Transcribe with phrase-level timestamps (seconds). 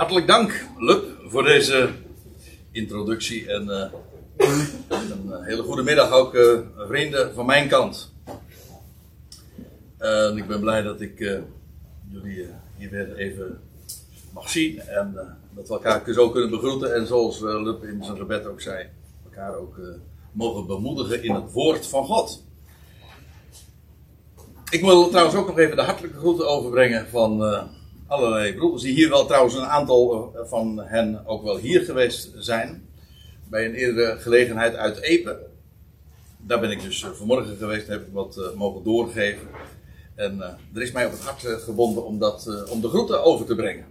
[0.00, 1.90] Hartelijk dank, Lup, voor deze
[2.70, 3.50] introductie.
[3.52, 3.90] En eh,
[4.88, 8.12] een eh, hele goede middag ook, eh, vrienden van mijn kant.
[9.98, 11.18] En ik ben blij dat ik
[12.08, 13.60] jullie hier weer even
[14.32, 14.80] mag zien.
[14.80, 15.14] En
[15.54, 16.94] dat we elkaar zo kunnen begroeten.
[16.94, 18.86] En zoals Lup in zijn gebed ook zei,
[19.24, 19.80] elkaar ook
[20.32, 22.44] mogen bemoedigen in het woord van God.
[24.70, 27.42] Ik wil trouwens ook nog even de hartelijke groeten overbrengen van
[28.10, 28.82] allerlei broeders.
[28.82, 32.88] Die hier wel trouwens een aantal eh, van hen ook wel hier geweest zijn.
[33.48, 35.38] Bij een eerdere gelegenheid uit Epe.
[36.36, 39.48] Daar ben ik dus eh, vanmorgen geweest, heb ik wat eh, mogen doorgeven.
[40.14, 40.40] En
[40.74, 43.84] er is mij op het hart gebonden om, dat, om de groeten over te brengen.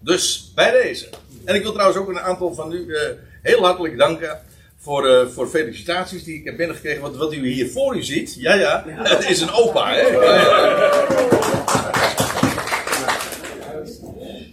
[0.00, 1.08] Dus bij deze.
[1.44, 2.96] En ik wil trouwens ook een aantal van u
[3.42, 4.40] heel hartelijk danken
[4.76, 7.02] voor, voor felicitaties die ik heb binnengekregen.
[7.02, 10.00] Want wat u hier voor u ziet, ja ja, het is een opa hè.
[10.00, 11.61] Ja, ja.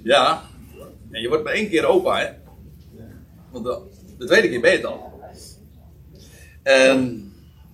[0.04, 0.44] Ja,
[1.12, 2.30] en je wordt maar één keer opa hè.
[3.52, 3.80] Want de,
[4.18, 5.22] de tweede keer ben je het al.
[6.64, 7.30] En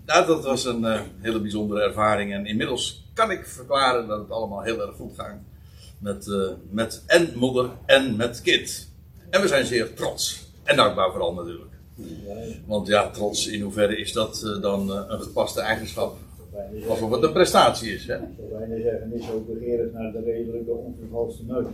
[0.06, 2.34] nou, dat was een eh, hele bijzondere ervaring.
[2.34, 5.38] En inmiddels kan ik verklaren dat het allemaal heel erg goed gaat.
[5.98, 8.90] Met, eh, met en moeder en met kind.
[9.30, 10.48] En we zijn zeer trots.
[10.64, 11.73] En dankbaar vooral natuurlijk.
[12.66, 16.18] Want ja, trots, in hoeverre is dat eh, dan een gepaste eigenschap?
[16.89, 18.17] Alsof het een prestatie is, hè?
[18.17, 21.66] Zou bijna zeggen, is ook begeerig naar de redelijke onvervalste neus.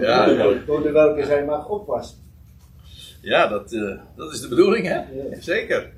[0.00, 0.26] Ja.
[0.66, 2.18] Door de welke zij mag oppassen.
[3.20, 5.00] Ja, dat, eh, dat is de bedoeling, hè?
[5.40, 5.92] Zeker.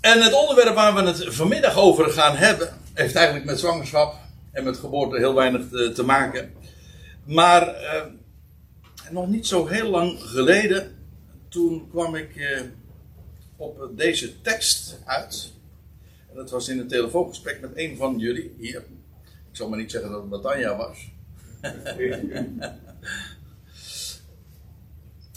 [0.00, 4.14] En het onderwerp waar we het vanmiddag over gaan hebben, heeft eigenlijk met zwangerschap
[4.52, 6.52] en met geboorte heel weinig te, te maken.
[7.24, 8.02] Maar eh,
[9.10, 10.95] nog niet zo heel lang geleden,
[11.56, 12.60] toen kwam ik eh,
[13.56, 15.52] op deze tekst uit.
[16.30, 18.84] En dat was in een telefoongesprek met een van jullie hier.
[19.50, 21.10] Ik zal maar niet zeggen dat het Natanja was.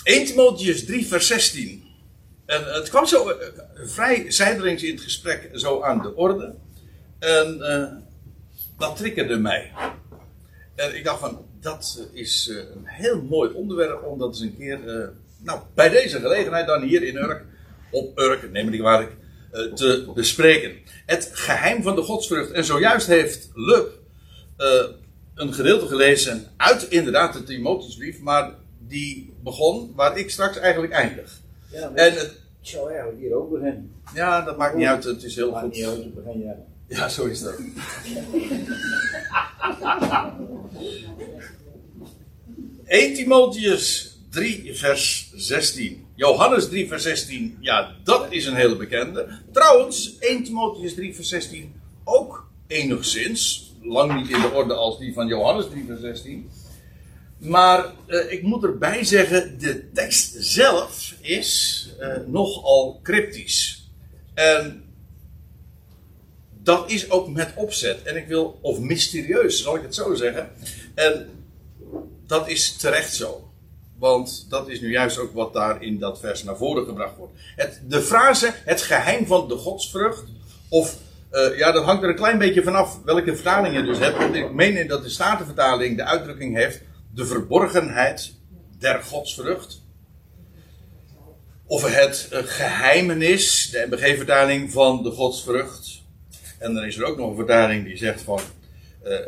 [0.04, 1.84] 1 Timotheus 3 vers 16.
[2.46, 6.56] En het kwam zo eh, vrij zijdelings in het gesprek zo aan de orde.
[7.20, 7.92] En eh,
[8.78, 9.72] dat triggerde mij.
[10.76, 14.88] En ik dacht van, dat is een heel mooi onderwerp om dat eens een keer,
[14.88, 15.08] eh,
[15.44, 17.46] nou, bij deze gelegenheid dan hier in Urk,
[17.92, 19.12] op Urk, neem me niet kwalijk,
[19.52, 20.76] eh, te bespreken.
[21.06, 22.52] Het geheim van de godsvrucht.
[22.52, 24.00] En zojuist heeft Lub
[24.58, 24.84] eh,
[25.36, 28.54] een gedeelte gelezen uit inderdaad de Timotheusbrief, maar
[28.88, 31.40] die begon waar ik straks eigenlijk eindig.
[31.72, 33.92] Ja, En het, ik zou eigenlijk hier ook beginnen.
[34.14, 35.74] ja, dat maakt niet uit, het is heel Maakt goed.
[35.74, 36.56] niet uit, ik begin jij.
[36.88, 37.54] Ja, zo is dat.
[42.86, 46.08] ...1 Timotheus 3 vers 16.
[46.16, 49.28] Johannes 3 vers 16, ja, dat is een hele bekende.
[49.52, 51.74] Trouwens, 1 Timotheus 3 vers 16
[52.04, 53.74] ook enigszins.
[53.82, 56.50] Lang niet in de orde als die van Johannes 3 vers 16.
[57.38, 63.90] Maar eh, ik moet erbij zeggen, de tekst zelf is eh, nogal cryptisch.
[64.34, 64.84] En
[66.64, 68.04] dat is ook met opzet.
[68.04, 70.52] En ik wil, of mysterieus, zal ik het zo zeggen.
[70.96, 71.30] En
[72.26, 73.49] dat is terecht zo.
[74.00, 77.34] Want dat is nu juist ook wat daar in dat vers naar voren gebracht wordt.
[77.56, 80.24] Het, de frase, het geheim van de godsvrucht.
[80.70, 80.98] Of,
[81.30, 84.36] eh, ja, dat hangt er een klein beetje vanaf welke vertaling je dus hebt.
[84.36, 86.82] Ik meen dat de Statenvertaling de uitdrukking heeft.
[87.14, 88.34] De verborgenheid
[88.78, 89.82] der godsvrucht.
[91.66, 96.02] Of het eh, geheimenis, de MBG-vertaling van de godsvrucht.
[96.60, 98.40] En dan is er ook nog een vertaling die zegt van
[99.04, 99.20] eh,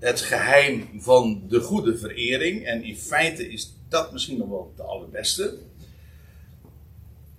[0.00, 2.66] het geheim van de goede verering.
[2.66, 5.58] En in feite is dat misschien nog wel de allerbeste.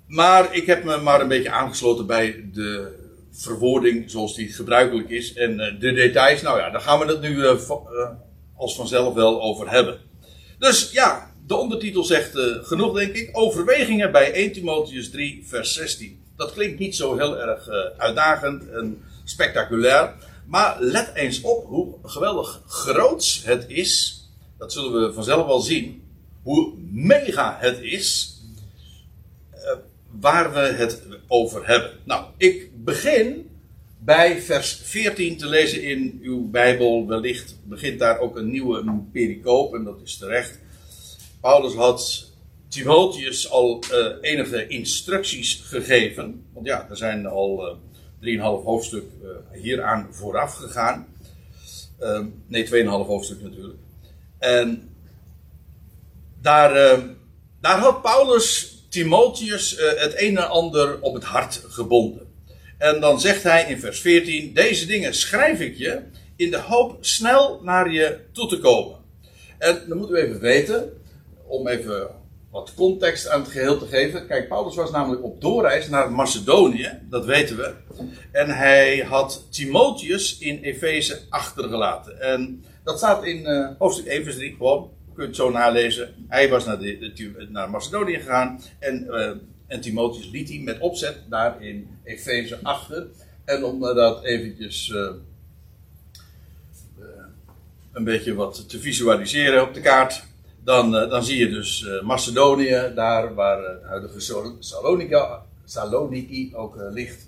[0.08, 3.00] Maar ik heb me maar een beetje aangesloten bij de
[3.32, 5.34] verwoording zoals die gebruikelijk is.
[5.34, 8.10] En eh, de details, nou ja, daar gaan we het nu eh, eh,
[8.56, 10.00] als vanzelf wel over hebben.
[10.60, 13.30] Dus ja, de ondertitel zegt genoeg denk ik.
[13.32, 16.24] Overwegingen bij 1 Timotheus 3 vers 16.
[16.36, 20.14] Dat klinkt niet zo heel erg uitdagend en spectaculair.
[20.52, 24.24] Maar let eens op hoe geweldig groots het is.
[24.58, 26.04] Dat zullen we vanzelf wel zien.
[26.44, 28.38] Hoe mega het is.
[29.52, 29.72] eh,
[30.20, 31.92] waar we het over hebben.
[32.04, 33.50] Nou, ik begin
[34.00, 37.08] bij vers 14 te lezen in uw Bijbel.
[37.08, 40.60] Wellicht begint daar ook een nieuwe pericoop en dat is terecht.
[41.42, 42.30] Paulus had
[42.68, 46.44] Timotheus al eh, enige instructies gegeven.
[46.54, 47.76] Want ja, er zijn al eh,
[48.22, 51.08] 3,5 hoofdstuk eh, hieraan vooraf gegaan.
[52.02, 53.80] Eh, nee, 2,5 hoofdstuk natuurlijk.
[54.40, 54.90] En
[56.42, 57.00] daar, eh,
[57.62, 62.28] daar had Paulus Timotheus eh, het een en ander op het hart gebonden.
[62.78, 66.02] En dan zegt hij in vers 14: Deze dingen schrijf ik je
[66.36, 68.98] in de hoop snel naar je toe te komen.
[69.58, 71.02] En dan moeten we even weten,
[71.48, 72.10] om even
[72.52, 74.28] wat context aan het geheel te geven.
[74.28, 77.74] Kijk, Paulus was namelijk op doorreis naar Macedonië, dat weten we.
[78.32, 82.22] En hij had Timotheus in Efeze achtergelaten.
[82.22, 84.90] En dat staat in uh, hoofdstuk 1, vers 3, gewoon.
[85.06, 86.14] Je kunt het zo nalezen.
[86.28, 88.62] Hij was naar, de, naar Macedonië gegaan.
[88.80, 89.32] En, uh,
[89.68, 93.08] en Timotheus liet hij met opzet daar in Efeze achter.
[93.46, 94.94] En om dat eventjes
[97.92, 100.24] een beetje wat te visualiseren op de kaart.
[100.64, 104.20] Dan, dan zie je dus Macedonië, daar waar het huidige
[104.60, 107.28] Salonika, Saloniki ook ligt.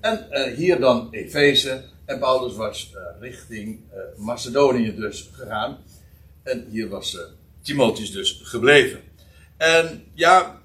[0.00, 0.26] En
[0.56, 1.84] hier dan Efeze.
[2.04, 3.80] En Paulus was richting
[4.16, 5.78] Macedonië dus gegaan.
[6.42, 7.18] En hier was
[7.62, 9.00] Timotheus dus gebleven.
[9.56, 10.60] En ja,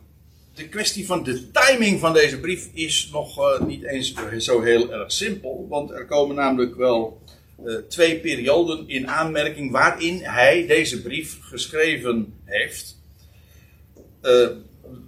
[0.54, 5.12] de kwestie van de timing van deze brief is nog niet eens zo heel erg
[5.12, 5.65] simpel.
[5.69, 7.21] Want er komen namelijk wel
[7.65, 13.01] uh, twee perioden in aanmerking waarin hij deze brief geschreven heeft.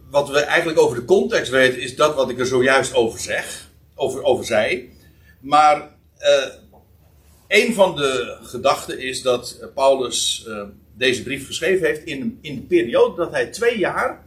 [0.09, 3.69] wat we eigenlijk over de context weten is dat wat ik er zojuist over zeg,
[3.95, 4.89] over, over zei.
[5.39, 5.89] Maar
[7.47, 10.47] een van de gedachten is dat Paulus
[10.97, 14.25] deze brief geschreven heeft in, in de periode dat hij twee jaar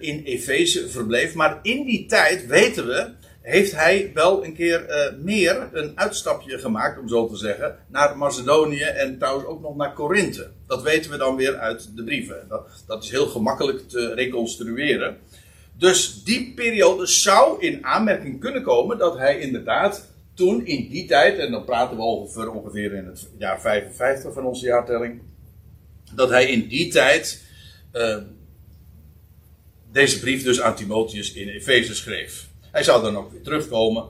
[0.00, 1.34] in Efeze verbleef.
[1.34, 3.10] Maar in die tijd, weten we,
[3.42, 8.16] heeft hij wel een keer uh, meer een uitstapje gemaakt, om zo te zeggen, naar
[8.16, 10.50] Macedonië en trouwens ook nog naar Korinthe.
[10.66, 12.46] Dat weten we dan weer uit de brieven.
[12.48, 15.16] Dat, dat is heel gemakkelijk te reconstrueren.
[15.78, 21.38] Dus die periode zou in aanmerking kunnen komen dat hij inderdaad toen in die tijd,
[21.38, 25.22] en dan praten we over ongeveer in het jaar 55 van onze jaartelling,
[26.14, 27.42] dat hij in die tijd
[27.92, 28.16] uh,
[29.92, 32.50] deze brief dus aan Timotheus in Efeze schreef.
[32.72, 34.04] Hij zou dan ook weer terugkomen.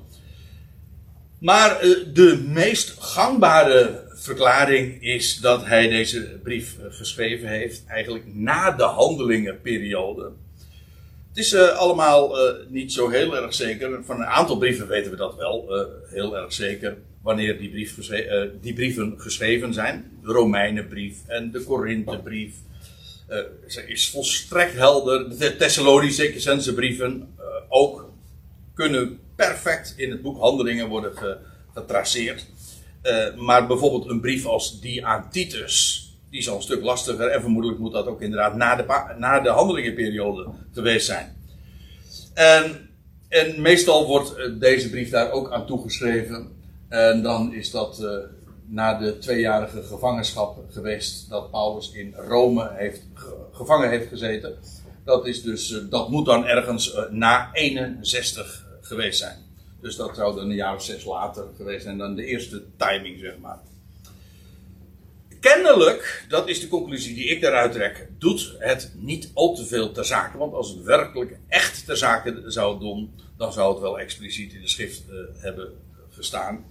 [1.38, 8.25] Maar uh, de meest gangbare verklaring is dat hij deze brief uh, geschreven heeft eigenlijk
[8.35, 10.31] na de handelingenperiode.
[11.29, 12.37] Het is uh, allemaal
[12.69, 14.05] niet zo heel erg zeker.
[14.05, 15.69] Van een aantal brieven weten we dat wel
[16.06, 16.97] heel erg zeker.
[17.23, 17.97] Wanneer die, brief
[18.61, 20.19] die, brieven geschreven zijn.
[20.25, 22.55] De Romeinenbrief en de Korinthebrief.
[23.87, 25.38] is volstrekt helder.
[25.38, 27.35] De Thessalonicense brieven
[27.69, 28.12] ook
[28.74, 31.12] kunnen perfect in het boek Handelingen worden
[31.74, 32.46] getraceerd.
[33.36, 36.02] maar bijvoorbeeld een brief als die aan Titus
[36.32, 37.28] die is al een stuk lastiger.
[37.28, 41.36] En vermoedelijk moet dat ook inderdaad na de, na de handelingenperiode geweest zijn.
[42.34, 42.88] En,
[43.28, 46.48] en meestal wordt eh, deze brief daar ook aan toegeschreven.
[46.88, 48.16] En dan is dat uh,
[48.66, 53.02] na de tweejarige gevangenschap geweest dat Paulus in Rome heeft,
[53.52, 54.54] gevangen heeft gezeten.
[55.04, 59.37] Dat, is dus, uh, dat moet dan ergens uh, na 61 geweest zijn.
[59.81, 63.19] Dus dat zou dan een jaar of zes later geweest zijn dan de eerste timing,
[63.19, 63.58] zeg maar
[65.43, 69.93] kennelijk, dat is de conclusie die ik daaruit trek, doet het niet al te veel
[69.93, 70.38] ter zake.
[70.38, 74.60] Want als het werkelijk echt ter zake zou doen, dan zou het wel expliciet in
[74.60, 75.02] de schrift
[75.37, 75.72] hebben
[76.10, 76.64] gestaan.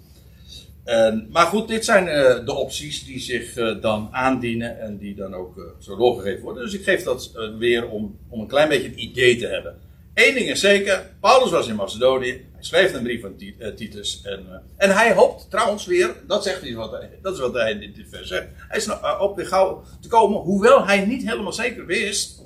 [0.83, 5.16] En, maar goed, dit zijn uh, de opties die zich uh, dan aandienen en die
[5.16, 6.63] dan ook zo doorgegeven worden.
[6.63, 9.75] Dus ik geef dat weer om, om een klein beetje een idee te hebben.
[10.13, 12.31] Eén ding is zeker, Paulus was in Macedonië.
[12.31, 14.22] Hij schreef een brief aan eh, Titus.
[14.24, 17.94] En, en hij hoopt trouwens weer, dat, zegt hij wat, dat is wat hij in
[17.94, 18.48] dit vers zegt.
[18.56, 18.88] Hij is
[19.20, 22.39] op weer gauw te komen, hoewel hij niet helemaal zeker wist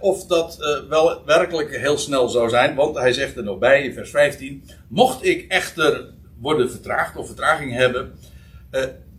[0.00, 0.56] of dat
[0.88, 2.74] wel werkelijk heel snel zou zijn.
[2.74, 7.26] Want hij zegt er nog bij in vers 15: Mocht ik echter worden vertraagd of
[7.26, 8.18] vertraging hebben,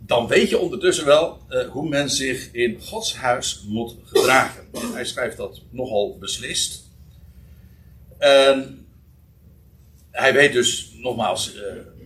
[0.06, 4.64] dan weet je ondertussen wel hoe men zich in Gods huis moet gedragen.
[4.94, 6.92] Hij schrijft dat nogal beslist.
[10.12, 11.62] Hij weet dus, nogmaals, uh,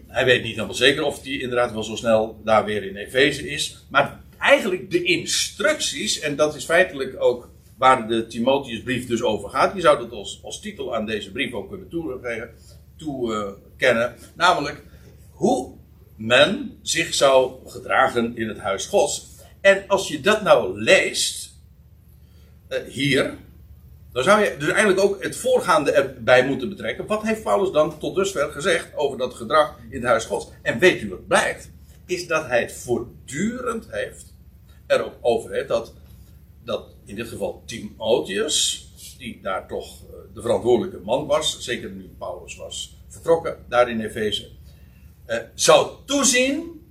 [0.08, 3.50] hij weet niet helemaal zeker of hij inderdaad wel zo snel daar weer in Efeze
[3.50, 3.86] is.
[3.90, 9.76] Maar eigenlijk de instructies, en dat is feitelijk ook waar de Timotheusbrief dus over gaat.
[9.76, 12.50] Je zou dat als, als titel aan deze brief ook kunnen toekennen.
[12.98, 13.66] Toe,
[14.36, 14.84] namelijk
[15.42, 15.74] hoe
[16.16, 19.28] men zich zou gedragen in het huis Gods.
[19.62, 21.54] En als je dat nou leest,
[22.70, 23.38] uh, hier,
[24.12, 27.06] dan zou je dus eigenlijk ook het voorgaande erbij moeten betrekken.
[27.06, 30.48] Wat heeft Paulus dan tot dusver gezegd over dat gedrag in het huis Gods?
[30.62, 31.72] En weet u wat blijkt?
[32.06, 34.34] Is dat hij het voortdurend heeft
[34.88, 35.94] erop over heeft dat,
[36.64, 42.10] dat in dit geval Timotheus, die daar toch eh, de verantwoordelijke man was, zeker nu
[42.18, 44.50] Paulus was vertrokken daar in Efeze,
[45.32, 46.82] eh, zou toezien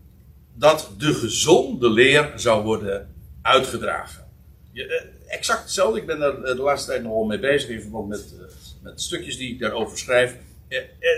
[0.55, 4.25] dat de gezonde leer zou worden uitgedragen.
[4.73, 6.01] Je, eh, exact hetzelfde.
[6.01, 8.35] Ik ben er eh, de laatste tijd nogal mee bezig in verband met,
[8.83, 10.37] met stukjes die ik daarover schrijf.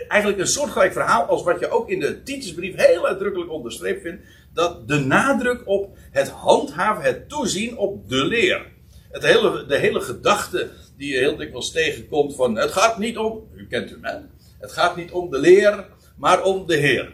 [0.08, 4.22] eigenlijk een soortgelijk verhaal als wat je ook in de Titusbrief heel uitdrukkelijk onderstreept vindt.
[4.52, 8.66] Dat de nadruk op het handhaven, het toezien op de leer.
[9.10, 13.48] Het hele, de hele gedachte die je heel dikwijls tegenkomt van het gaat niet om,
[13.54, 14.18] u kent hem hè,
[14.60, 17.12] het gaat niet om de leer, maar om de Heer.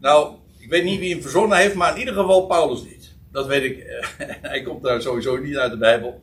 [0.00, 3.14] Nou, ik weet niet wie hem verzonnen heeft, maar in ieder geval Paulus niet.
[3.32, 4.04] Dat weet ik.
[4.42, 6.20] Hij komt daar sowieso niet uit de Bijbel.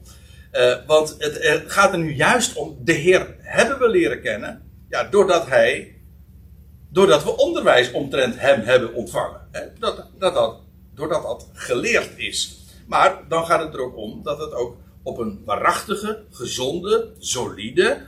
[0.51, 4.61] Uh, want het, het, gaat er nu juist om, de Heer hebben we leren kennen.
[4.89, 5.95] Ja, doordat hij,
[6.89, 9.47] doordat we onderwijs omtrent hem hebben ontvangen.
[9.51, 9.61] Hè?
[9.79, 10.59] Dat, dat, dat,
[10.93, 12.57] doordat dat geleerd is.
[12.87, 18.01] Maar dan gaat het er ook om dat het ook op een waarachtige, gezonde, solide,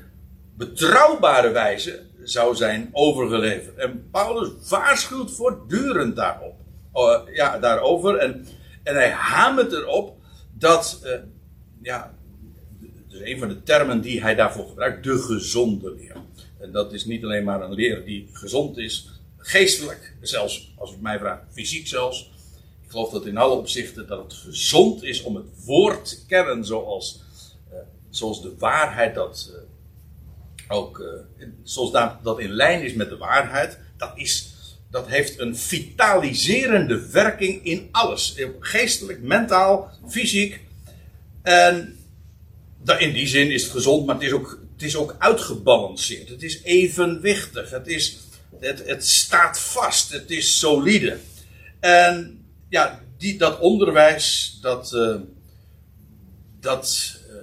[0.57, 3.77] betrouwbare wijze zou zijn overgeleverd.
[3.77, 6.55] En Paulus waarschuwt voortdurend daarop.
[6.93, 8.17] Uh, ja, daarover.
[8.17, 8.47] En,
[8.83, 10.17] en hij hamert erop
[10.57, 11.11] dat, uh,
[11.81, 12.13] ja,
[13.09, 16.15] een van de termen die hij daarvoor gebruikt, de gezonde leer.
[16.59, 20.95] En dat is niet alleen maar een leer die gezond is, geestelijk, zelfs als u
[20.99, 22.31] mij vraagt, fysiek zelfs.
[22.83, 26.65] Ik geloof dat in alle opzichten dat het gezond is om het woord te kennen
[26.65, 27.21] zoals,
[27.71, 27.77] uh,
[28.09, 29.51] zoals de waarheid dat
[30.71, 34.53] ook uh, zoals dat, dat in lijn is met de waarheid, dat, is,
[34.89, 38.35] dat heeft een vitaliserende werking in alles.
[38.59, 40.59] Geestelijk, mentaal, fysiek.
[41.41, 41.97] En
[42.97, 46.29] in die zin is het gezond, maar het is ook, het is ook uitgebalanceerd.
[46.29, 47.69] Het is evenwichtig.
[47.69, 48.17] Het, is,
[48.59, 50.11] het, het staat vast.
[50.11, 51.17] Het is solide.
[51.79, 54.91] En ja, die, dat onderwijs, dat.
[54.93, 55.15] Uh,
[56.59, 57.35] dat uh,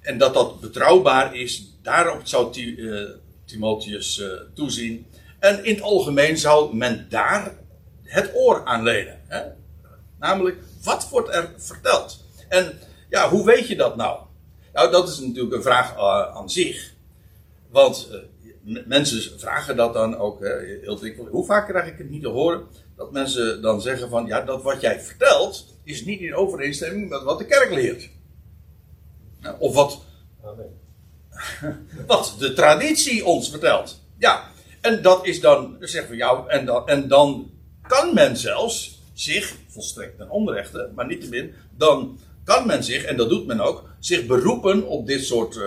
[0.00, 3.10] en dat dat betrouwbaar is, Daarop zou uh,
[3.44, 5.06] Timotheus uh, toezien.
[5.38, 7.56] En in het algemeen zou men daar
[8.02, 9.20] het oor aan lenen.
[9.26, 9.42] Hè?
[10.18, 12.24] Namelijk, wat wordt er verteld?
[12.48, 14.20] En ja, hoe weet je dat nou?
[14.72, 16.94] Nou, dat is natuurlijk een vraag uh, aan zich.
[17.70, 18.08] Want
[18.86, 20.40] mensen vragen dat dan ook
[20.82, 21.30] heel dikwijls.
[21.30, 22.66] Hoe vaak krijg ik het niet te horen?
[22.96, 27.22] Dat mensen dan zeggen van, ja, dat wat jij vertelt is niet in overeenstemming met
[27.22, 28.10] wat de kerk leert.
[29.58, 30.04] Of wat.
[32.06, 34.00] wat de traditie ons vertelt.
[34.18, 37.50] Ja, en dat is dan, zeggen we jou, en dan, en dan
[37.86, 43.28] kan men zelfs zich, volstrekt ten onrechte, maar niettemin, dan kan men zich, en dat
[43.28, 45.64] doet men ook, zich beroepen op dit soort uh,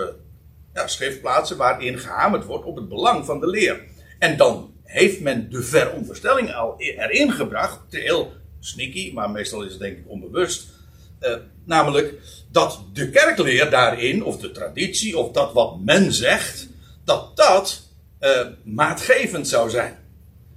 [0.74, 3.80] ja, schriftplaatsen waarin gehamerd wordt op het belang van de leer.
[4.18, 9.80] En dan heeft men de veronderstelling al erin gebracht, heel sneaky, maar meestal is het
[9.80, 10.68] denk ik onbewust,
[11.20, 12.14] uh, namelijk
[12.56, 16.68] dat de kerkleer daarin, of de traditie, of dat wat men zegt,
[17.04, 17.82] dat dat
[18.20, 19.98] uh, maatgevend zou zijn.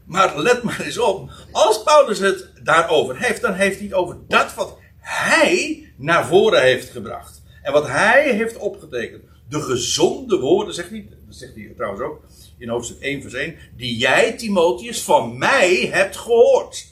[0.06, 4.18] Maar let maar eens op, als Paulus het daarover heeft, dan heeft hij het over
[4.28, 7.42] dat wat hij naar voren heeft gebracht.
[7.62, 9.24] En wat hij heeft opgetekend.
[9.50, 12.22] De gezonde woorden, zegt hij, dat zegt hij trouwens ook
[12.58, 16.86] in hoofdstuk 1 vers 1, die jij, Timotheus, van mij hebt gehoord.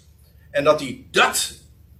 [0.51, 1.53] En dat hij dat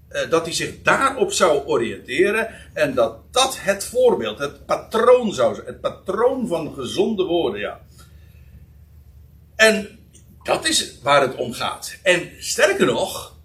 [0.07, 5.55] eh, dat hij zich daarop zou oriënteren en dat dat het voorbeeld, het patroon zou
[5.55, 7.81] zijn, het patroon van gezonde woorden, ja.
[9.55, 9.99] En
[10.43, 11.97] dat is waar het om gaat.
[12.03, 13.35] En sterker nog,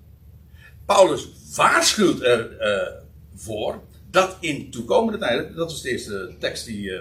[0.87, 7.01] Paulus waarschuwt ervoor uh, dat in toekomende tijden, dat is de eerste tekst die uh,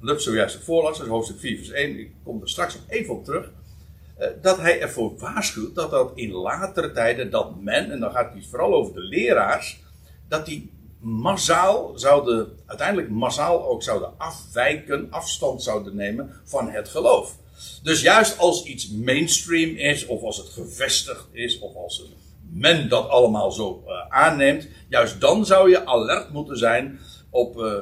[0.00, 3.24] Lub zojuist voorlas, dat hoofdstuk 4 vers 1, ik kom er straks nog even op
[3.24, 3.50] terug.
[4.16, 8.34] Eh, dat hij ervoor waarschuwt dat dat in latere tijden, dat men, en dan gaat
[8.34, 9.80] het vooral over de leraars,
[10.28, 10.70] dat die
[11.00, 17.36] massaal zouden, uiteindelijk massaal ook zouden afwijken, afstand zouden nemen van het geloof.
[17.82, 22.04] Dus juist als iets mainstream is, of als het gevestigd is, of als
[22.50, 26.98] men dat allemaal zo uh, aanneemt, juist dan zou je alert moeten zijn
[27.30, 27.72] op, uh,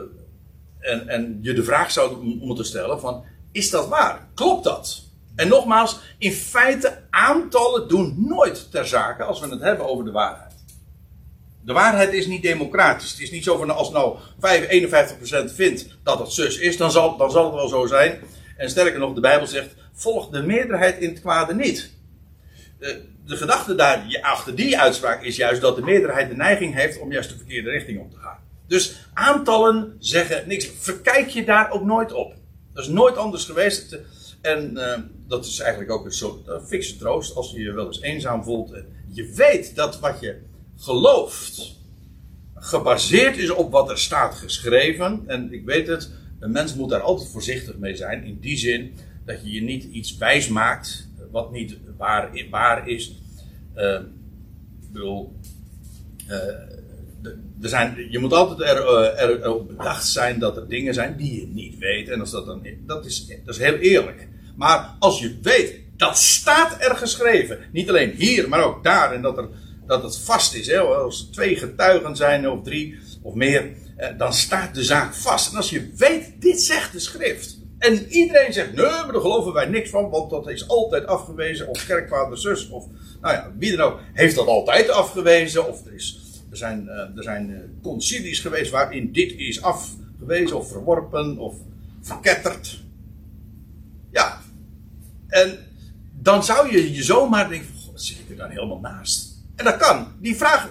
[0.78, 4.28] en, en je de vraag zou moeten stellen van, is dat waar?
[4.34, 5.02] Klopt dat?
[5.36, 10.10] En nogmaals, in feite, aantallen doen nooit ter zake als we het hebben over de
[10.10, 10.54] waarheid.
[11.64, 13.10] De waarheid is niet democratisch.
[13.10, 14.18] Het is niet zo van als nou
[15.50, 18.20] 51% vindt dat het zus is, dan zal, dan zal het wel zo zijn.
[18.56, 21.92] En sterker nog, de Bijbel zegt: volg de meerderheid in het kwade niet.
[22.78, 26.98] De, de gedachte daar achter die uitspraak is juist dat de meerderheid de neiging heeft
[26.98, 28.38] om juist de verkeerde richting op te gaan.
[28.66, 30.70] Dus aantallen zeggen niks.
[30.78, 32.34] Verkijk je daar ook nooit op.
[32.72, 33.98] Dat is nooit anders geweest.
[34.44, 37.86] En uh, dat is eigenlijk ook een soort uh, fikse troost als je je wel
[37.86, 38.74] eens eenzaam voelt.
[39.08, 40.36] Je weet dat wat je
[40.76, 41.76] gelooft
[42.54, 45.22] gebaseerd is op wat er staat geschreven.
[45.26, 46.10] En ik weet het,
[46.40, 48.24] een mens moet daar altijd voorzichtig mee zijn.
[48.24, 53.14] In die zin dat je je niet iets wijs maakt wat niet waar, waar is.
[53.76, 54.00] Uh,
[54.80, 55.36] ik bedoel,
[57.62, 61.46] er zijn, je moet altijd er, er, bedacht zijn dat er dingen zijn die je
[61.46, 62.08] niet weet.
[62.08, 64.28] En als dat, dan, dat, is, dat is heel eerlijk.
[64.56, 67.58] Maar als je weet, dat staat er geschreven.
[67.72, 69.12] Niet alleen hier, maar ook daar.
[69.12, 69.48] En dat, er,
[69.86, 70.66] dat het vast is.
[70.66, 70.78] Hè?
[70.78, 73.72] Als er twee getuigen zijn of drie of meer.
[73.96, 75.50] Eh, dan staat de zaak vast.
[75.50, 77.62] En als je weet, dit zegt de schrift.
[77.78, 81.68] En iedereen zegt, nee, maar daar geloven wij niks van, want dat is altijd afgewezen.
[81.68, 82.86] Of kerkvader, zus, of
[83.20, 85.68] nou ja, wie dan ook, heeft dat altijd afgewezen.
[85.68, 86.20] Of er, is,
[86.50, 91.54] er zijn, uh, er zijn uh, concilies geweest waarin dit is afgewezen of verworpen of
[92.00, 92.82] verketterd.
[94.10, 94.40] Ja.
[95.34, 95.58] En
[96.12, 99.42] dan zou je je zomaar denken, zit ik er dan helemaal naast?
[99.56, 100.06] En dat kan.
[100.20, 100.70] Die vraag,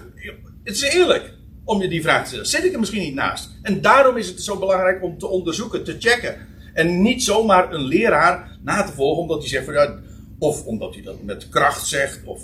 [0.64, 2.46] het is eerlijk om je die vraag te stellen.
[2.46, 3.50] Zit ik er misschien niet naast?
[3.62, 6.48] En daarom is het zo belangrijk om te onderzoeken, te checken.
[6.74, 10.00] En niet zomaar een leraar na te volgen omdat hij zegt van ja,
[10.40, 12.42] of omdat hij dat met kracht zegt, of,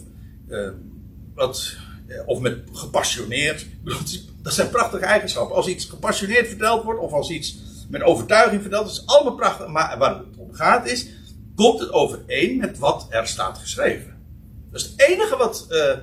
[0.49, 0.69] uh,
[1.35, 1.75] wat,
[2.25, 3.65] of met gepassioneerd.
[4.41, 5.55] Dat zijn prachtige eigenschappen.
[5.55, 7.57] Als iets gepassioneerd verteld wordt, of als iets
[7.89, 9.67] met overtuiging verteld, dat is allemaal prachtig.
[9.67, 11.07] Maar waar het om gaat is,
[11.59, 14.17] komt het overeen met wat er staat geschreven.
[14.71, 15.97] Dat is het enige wat uh,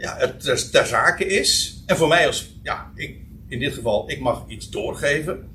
[0.00, 1.82] ja, ter, zake is.
[1.86, 5.48] En voor mij als, ja, ik, in dit geval, ik mag iets doorgeven.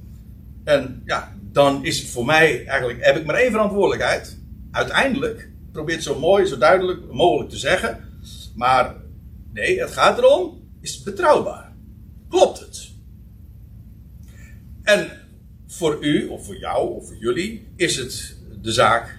[0.63, 4.37] En ja, dan is het voor mij eigenlijk, heb ik maar één verantwoordelijkheid.
[4.71, 8.05] Uiteindelijk, probeer het zo mooi, zo duidelijk mogelijk te zeggen.
[8.55, 8.95] Maar
[9.53, 11.73] nee, het gaat erom, is het betrouwbaar?
[12.29, 12.89] Klopt het?
[14.83, 15.09] En
[15.67, 19.18] voor u, of voor jou, of voor jullie, is het de zaak,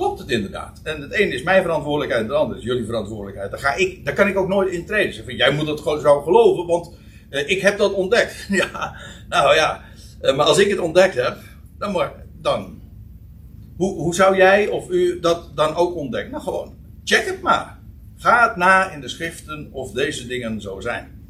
[0.00, 0.80] klopt het inderdaad?
[0.82, 3.50] En het ene is mijn verantwoordelijkheid, het andere is jullie verantwoordelijkheid.
[3.50, 5.36] Daar, ga ik, daar kan ik ook nooit in treden.
[5.36, 6.92] Jij moet dat gewoon zo geloven, want
[7.30, 8.46] uh, ik heb dat ontdekt.
[8.62, 8.96] ja,
[9.28, 9.82] nou ja,
[10.22, 11.36] uh, maar als ik het ontdekt heb,
[11.78, 12.80] dan, maar, dan
[13.76, 16.30] hoe, hoe zou jij of u dat dan ook ontdekken?
[16.30, 17.78] Nou gewoon, check het maar.
[18.16, 21.24] Ga het na in de schriften of deze dingen zo zijn.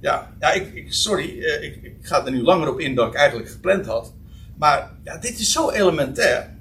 [0.00, 3.14] Ja, ja ik, ik sorry, ik, ik, ga er nu langer op in dan ik
[3.14, 4.12] eigenlijk gepland had.
[4.56, 6.53] Maar ja, dit is zo elementair.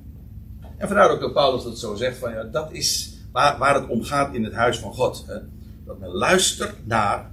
[0.84, 3.88] En vandaar ook dat Paulus dat zo zegt: van ja, dat is waar, waar het
[3.90, 5.24] om gaat in het huis van God.
[5.28, 5.38] Hè?
[5.86, 7.32] Dat men luistert naar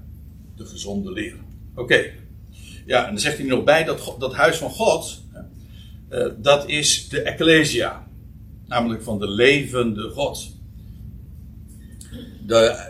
[0.56, 1.34] de gezonde leer.
[1.74, 2.10] Oké.
[2.86, 5.22] Ja, en dan zegt hij nog bij dat, dat huis van God,
[6.10, 8.06] uh, dat is de Ecclesia.
[8.66, 10.50] Namelijk van de levende God.
[12.46, 12.86] De,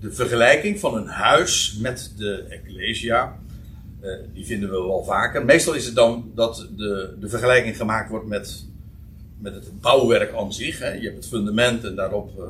[0.00, 3.38] de vergelijking van een huis met de Ecclesia,
[4.02, 5.44] uh, die vinden we wel vaker.
[5.44, 8.66] Meestal is het dan dat de, de vergelijking gemaakt wordt met,
[9.44, 10.78] met het bouwwerk aan zich.
[10.78, 10.92] Hè.
[10.92, 12.44] Je hebt het fundament en daarop uh,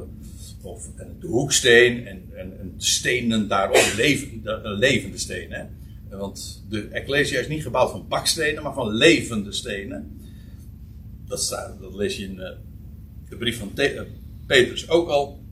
[0.63, 0.89] of,
[1.21, 5.71] de hoeksteen en, en, stenen daarop, levende, stenen.
[6.11, 10.21] Want de Ecclesia is niet gebouwd van bakstenen, maar van levende stenen.
[11.27, 11.49] Dat,
[11.81, 12.49] dat lees je in uh,
[13.29, 14.01] de brief van Te uh,
[14.47, 15.43] Petrus ook al.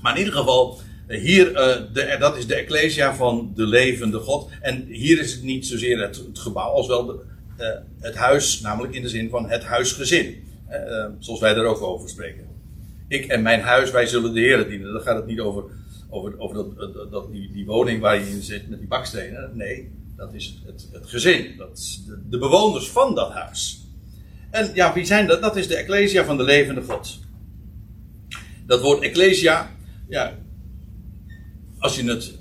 [0.00, 1.52] Maar in ieder geval, hier,
[1.92, 4.50] de, dat is de Ecclesia van de levende God.
[4.60, 7.06] En hier is het niet zozeer het, het gebouw als wel
[7.56, 10.50] de, het huis, namelijk in de zin van het huisgezin.
[11.18, 12.46] Zoals wij daar ook over spreken.
[13.08, 14.92] Ik en mijn huis, wij zullen de Heer dienen.
[14.92, 15.64] Dan gaat het niet over
[16.12, 19.50] over, over dat, dat, die, die woning waar je in zit met die bakstenen.
[19.54, 21.56] Nee, dat is het, het gezin.
[21.56, 23.86] Dat de, de, bewoners van dat huis.
[24.50, 25.40] En ja, wie zijn dat?
[25.42, 27.18] Dat is de Ecclesia van de levende God.
[28.66, 29.70] Dat woord Ecclesia,
[30.08, 30.38] ja,
[31.78, 32.32] als je het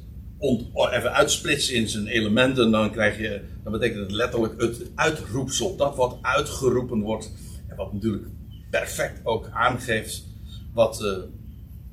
[0.91, 5.75] even uitsplitst in zijn elementen, dan krijg je, dan betekent het letterlijk het uitroepsel.
[5.75, 7.31] Dat wat uitgeroepen wordt.
[7.81, 8.27] Wat natuurlijk
[8.69, 10.23] perfect ook aangeeft
[10.73, 11.17] wat, uh,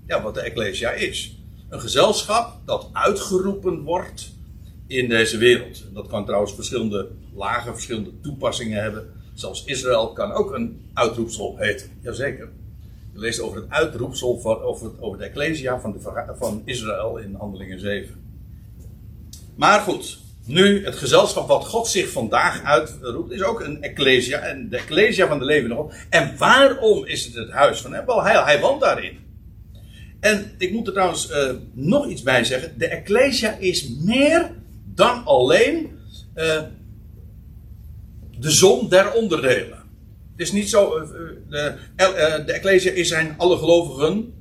[0.06, 1.38] ja, wat de Ecclesia is.
[1.68, 4.32] Een gezelschap dat uitgeroepen wordt
[4.86, 5.84] in deze wereld.
[5.94, 9.12] Dat kan trouwens verschillende lagen, verschillende toepassingen hebben.
[9.34, 11.90] Zelfs Israël kan ook een uitroepsel heten.
[12.00, 12.48] Jazeker.
[13.12, 17.34] Je leest over het uitroepsel van, over, over de Ecclesia van, de, van Israël in
[17.34, 18.14] Handelingen 7.
[19.54, 20.18] Maar goed,
[20.48, 24.38] nu het gezelschap wat God zich vandaag uitroept, is ook een Ecclesia.
[24.38, 25.92] En de Ecclesia van de levende God.
[26.08, 28.06] En waarom is het het huis van hem?
[28.06, 29.18] Wel, hij, hij woont daarin.
[30.20, 32.78] En ik moet er trouwens uh, nog iets bij zeggen.
[32.78, 34.50] De Ecclesia is meer
[34.84, 35.98] dan alleen
[36.34, 36.62] uh,
[38.38, 39.78] de zon der onderdelen.
[40.36, 41.06] Het is niet zo.
[41.48, 41.74] De,
[42.46, 44.32] de Ecclesia is zijn alle gelovigen.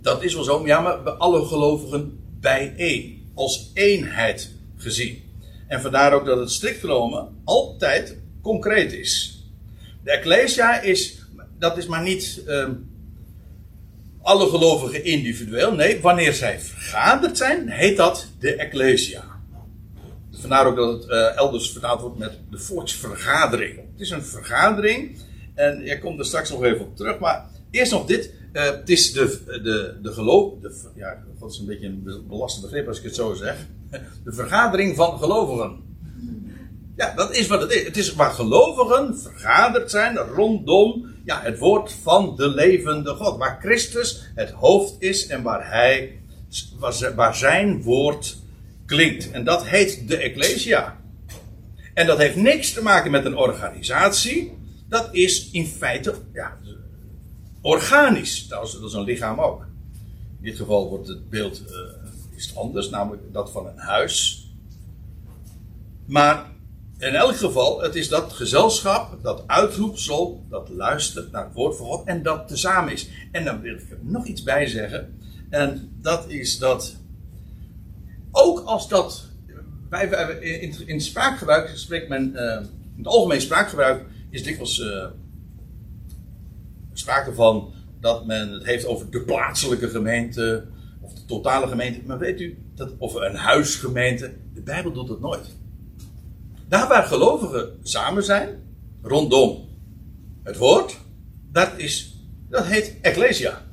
[0.00, 3.17] dat is wel zo, ja, maar alle gelovigen bijeen.
[3.38, 5.22] Als eenheid gezien.
[5.66, 9.42] En vandaar ook dat het strikt genomen altijd concreet is.
[10.04, 11.18] De Ecclesia is.
[11.58, 12.42] Dat is maar niet
[14.22, 15.72] alle gelovigen individueel.
[15.72, 19.24] Nee, wanneer zij vergaderd zijn, heet dat de Ecclesia.
[20.32, 23.76] Vandaar ook dat het uh, elders vertaald wordt met de volksvergadering.
[23.76, 25.18] Het is een vergadering.
[25.54, 27.18] En ik kom er straks nog even op terug.
[27.18, 28.32] Maar eerst nog dit.
[28.52, 30.52] Uh, het is de, de, de geloof.
[30.60, 33.66] De, ja, dat is een beetje een belastend begrip als ik het zo zeg.
[34.24, 35.86] De vergadering van gelovigen.
[36.96, 37.84] Ja, dat is wat het is.
[37.84, 43.38] Het is waar gelovigen vergaderd zijn rondom ja, het woord van de levende God.
[43.38, 46.20] Waar Christus het hoofd is en waar, hij,
[47.14, 48.36] waar zijn woord
[48.86, 49.30] klinkt.
[49.30, 51.00] En dat heet de Ecclesia.
[51.94, 54.52] En dat heeft niks te maken met een organisatie.
[54.88, 56.58] Dat is in feite ja,
[57.60, 58.42] organisch.
[58.42, 59.66] Is, dat is een lichaam ook.
[60.38, 64.46] In dit geval wordt het beeld uh, is anders, namelijk dat van een huis.
[66.06, 66.46] Maar
[66.98, 71.86] in elk geval, het is dat gezelschap, dat uitroepsel, dat luistert naar het woord van
[71.86, 73.08] God en dat tezamen is.
[73.32, 75.18] En dan wil ik er nog iets bij zeggen.
[75.50, 76.96] En dat is dat,
[78.30, 79.28] ook als dat,
[79.90, 80.08] wij,
[80.86, 82.40] in, spraakgebruik spreekt men, uh,
[82.96, 85.04] in het algemeen spraakgebruik is dikwijls uh,
[86.98, 90.66] sprake van dat men het heeft over de plaatselijke gemeente
[91.00, 92.00] of de totale gemeente.
[92.06, 95.56] Maar weet u, dat, of een huisgemeente, de Bijbel doet dat nooit.
[96.68, 98.62] Daar waar gelovigen samen zijn,
[99.02, 99.68] rondom
[100.42, 100.98] het woord,
[101.52, 102.16] dat, is,
[102.48, 103.66] dat heet Ecclesia.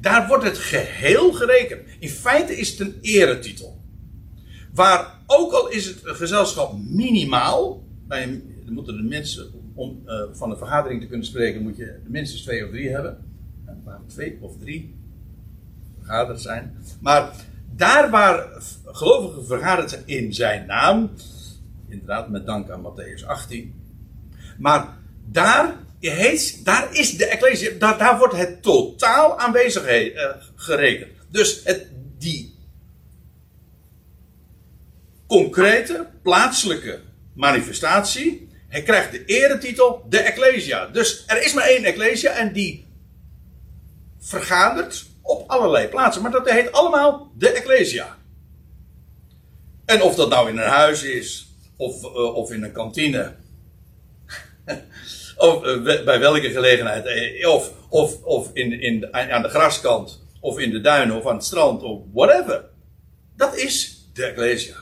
[0.00, 1.80] Daar wordt het geheel gerekend.
[1.98, 3.82] In feite is het een eretitel.
[4.74, 10.56] Waar ook al is het gezelschap minimaal, bij, moeten de mensen, om uh, van een
[10.56, 13.18] vergadering te kunnen spreken, moet je minstens twee of drie hebben.
[13.84, 14.94] Waar twee of drie
[15.98, 16.76] vergaderd zijn.
[17.00, 17.32] Maar
[17.76, 18.48] daar waar
[18.84, 21.10] gelovigen vergaderd zijn in zijn naam,
[21.88, 23.74] inderdaad met dank aan Matthäus 18,
[24.58, 30.22] maar daar, heet, daar is de Ecclesia, daar, daar wordt het totaal aanwezig uh,
[30.54, 31.10] gerekend.
[31.30, 31.86] Dus het,
[32.18, 32.54] die
[35.26, 37.00] concrete, plaatselijke
[37.32, 38.43] manifestatie,
[38.74, 40.86] hij krijgt de eretitel de Ecclesia.
[40.86, 42.86] Dus er is maar één Ecclesia en die
[44.18, 46.22] vergadert op allerlei plaatsen.
[46.22, 48.16] Maar dat heet allemaal de Ecclesia.
[49.84, 53.34] En of dat nou in een huis is, of, uh, of in een kantine,
[55.36, 60.58] of uh, bij welke gelegenheid, eh, of, of, of in, in aan de graskant, of
[60.58, 62.64] in de duinen, of aan het strand, of whatever.
[63.36, 64.76] Dat is de Ecclesia.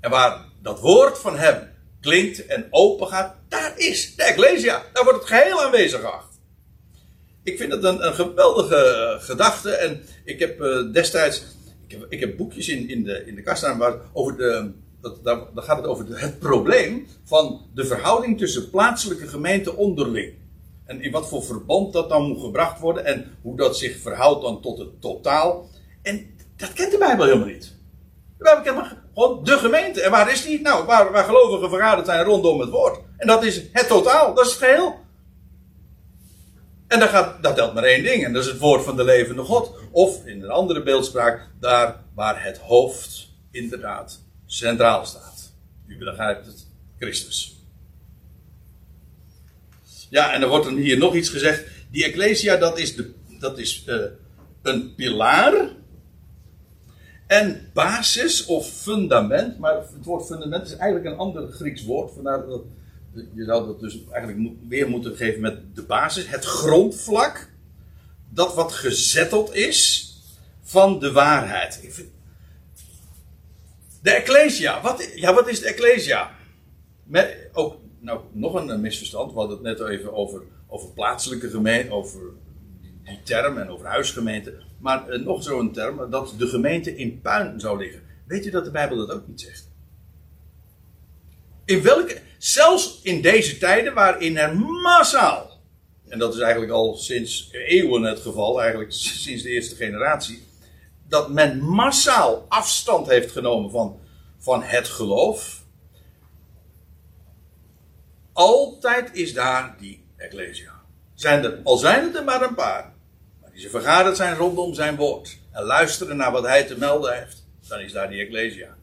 [0.00, 4.82] En waar dat woord van hem klinkt en open gaat, daar is de Ecclesia.
[4.92, 6.28] Daar wordt het geheel aanwezig geacht
[7.48, 9.70] ik vind het een, geweldige eh, gedachte.
[9.70, 11.42] En ik heb uh, destijds.
[11.86, 14.70] Ik heb, ik heb, boekjes in, in, de, in de kast staan over de.
[15.00, 20.34] Dat, daar, gaat het over het probleem van de verhouding tussen plaatselijke gemeenten onderling.
[20.84, 23.04] En in wat voor verband dat dan moet gebracht worden.
[23.04, 25.68] En hoe dat zich verhoudt dan tot het totaal.
[26.02, 27.74] En dat kent de Bijbel helemaal niet.
[28.38, 30.02] De Bijbel kent maar gewoon de gemeente.
[30.02, 30.60] En waar is die?
[30.60, 33.00] Nou, waar, waar gelovigen vergaderd zijn rondom het woord.
[33.16, 34.34] En dat is het totaal.
[34.34, 35.06] Dat is het geheel.
[36.86, 39.04] En daar, gaat, dat telt maar één ding, en dat is het woord van de
[39.04, 39.74] levende God.
[39.90, 45.52] Of in een andere beeldspraak, daar waar het hoofd inderdaad centraal staat.
[45.86, 46.66] U begrijpt het,
[46.98, 47.56] Christus.
[50.10, 51.64] Ja, en er wordt hier nog iets gezegd.
[51.90, 54.04] Die Ecclesia, dat is, de, dat is uh,
[54.62, 55.68] een pilaar.
[57.28, 59.58] En basis of fundament.
[59.58, 62.12] Maar het woord fundament is eigenlijk een ander Grieks woord.
[62.14, 62.62] Vandaar dat
[63.34, 67.50] je zou dat dus eigenlijk weer moeten geven met de basis, het grondvlak,
[68.28, 70.06] dat wat gezetteld is
[70.62, 72.04] van de waarheid.
[74.02, 76.30] De Ecclesia, wat, ja, wat is de Ecclesia?
[77.04, 81.92] Met, ook nou, nog een misverstand, we hadden het net even over, over plaatselijke gemeente,
[81.92, 82.20] over
[83.04, 84.66] die term en over huisgemeente.
[84.78, 88.02] Maar uh, nog zo'n term, dat de gemeente in puin zou liggen.
[88.26, 89.70] Weet u dat de Bijbel dat ook niet zegt?
[91.64, 95.60] In welke, zelfs in deze tijden waarin er massaal,
[96.08, 100.46] en dat is eigenlijk al sinds eeuwen het geval, eigenlijk sinds de eerste generatie,
[101.08, 104.00] dat men massaal afstand heeft genomen van,
[104.38, 105.64] van het geloof.
[108.32, 110.72] Altijd is daar die Ecclesia.
[111.14, 112.94] Zijn er, al zijn het er maar een paar,
[113.58, 117.44] die ze vergaderd zijn rondom zijn woord en luisteren naar wat hij te melden heeft,
[117.68, 118.76] dan is daar die Ecclesia.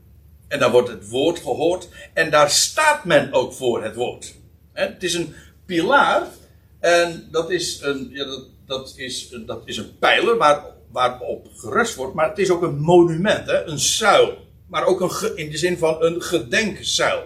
[0.48, 1.88] En daar wordt het woord gehoord.
[2.14, 4.36] En daar staat men ook voor het woord.
[4.74, 5.34] Het is een
[5.66, 6.28] pilaar.
[6.80, 11.96] En dat is een, ja, dat, dat is, dat is een pijler waar, waarop gerust
[11.96, 12.14] wordt.
[12.14, 13.64] Maar het is ook een monument, hè?
[13.64, 14.38] een zuil.
[14.68, 17.24] Maar ook een, in de zin van een gedenkzuil.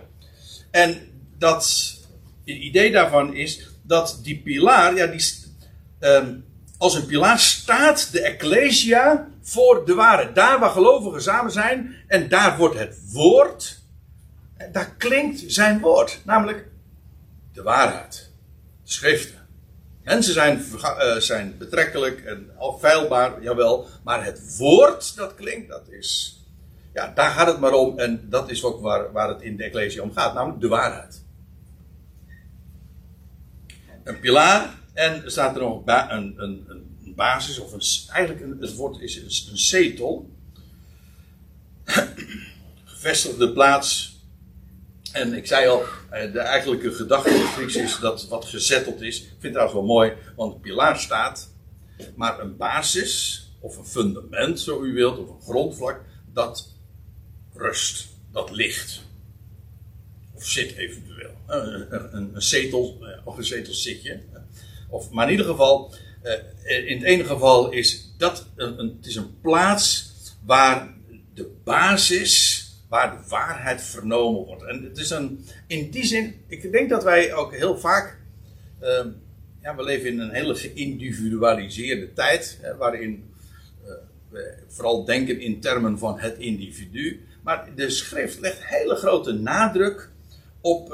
[0.72, 0.98] En
[1.38, 1.94] dat,
[2.46, 5.24] het idee daarvan is dat die pilaar, ja, die,
[6.00, 6.48] um,
[6.80, 10.36] als een pilaar staat de Ecclesia voor de waarheid.
[10.36, 13.80] Daar waar gelovigen samen zijn en daar wordt het woord,
[14.72, 16.68] daar klinkt zijn woord, namelijk
[17.54, 18.32] de waarheid.
[18.84, 19.48] De schriften.
[20.04, 26.39] Mensen zijn, uh, zijn betrekkelijk en feilbaar, jawel, maar het woord dat klinkt, dat is,
[26.94, 28.00] ja, daar gaat het maar om.
[28.00, 31.24] En dat is ook waar, waar het in de Ecclesia om gaat, namelijk de waarheid.
[34.04, 37.82] Een pilaar en er staat er nog een, een, een, basis, of een,
[38.14, 40.30] eigenlijk een, het woord is een, een zetel.
[42.86, 44.18] Gevestigde plaats.
[45.12, 49.22] En ik zei al, eh, de eigenlijke gedachte in het is dat wat gezetteld is.
[49.22, 51.50] Ik vind trouwens wel mooi, want een pilaar staat.
[52.16, 56.02] Maar een basis, of een fundament, zo u wilt, of een grondvlak,
[56.34, 56.76] dat
[57.54, 59.02] rust, dat ligt.
[60.34, 61.32] Of zit eventueel.
[61.48, 64.22] Een, een, een zetel, eh, of een zetelzitje.
[64.89, 69.15] Of, maar in ieder geval, eh, in het ene geval is dat een, het is
[69.15, 70.13] een plaats
[70.45, 70.93] waar
[71.34, 74.63] de basis, waar de waarheid vernomen wordt.
[74.63, 78.17] En het is een, in die zin, ik denk dat wij ook heel vaak,
[78.82, 79.06] uh,
[79.62, 83.34] ja, we leven in een hele geïndividualiseerde tijd, waarin
[83.86, 83.91] uh,
[84.30, 87.25] we vooral denken in termen van het individu.
[87.43, 90.10] Maar de schrift legt hele grote nadruk
[90.62, 90.93] op,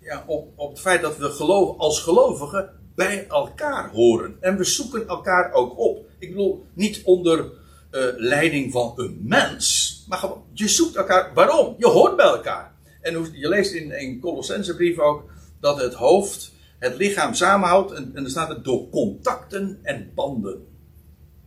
[0.00, 4.36] ja, op, op het feit dat we geloof, als gelovigen bij elkaar horen.
[4.40, 6.06] En we zoeken elkaar ook op.
[6.18, 9.96] Ik bedoel, niet onder uh, leiding van een mens.
[10.08, 11.30] Maar gewoon, je zoekt elkaar.
[11.34, 11.74] Waarom?
[11.78, 12.74] Je hoort bij elkaar.
[13.00, 15.24] En je leest in een Colossensebrief ook
[15.60, 17.92] dat het hoofd het lichaam samenhoudt.
[17.92, 20.66] En, en er staat het door contacten en banden.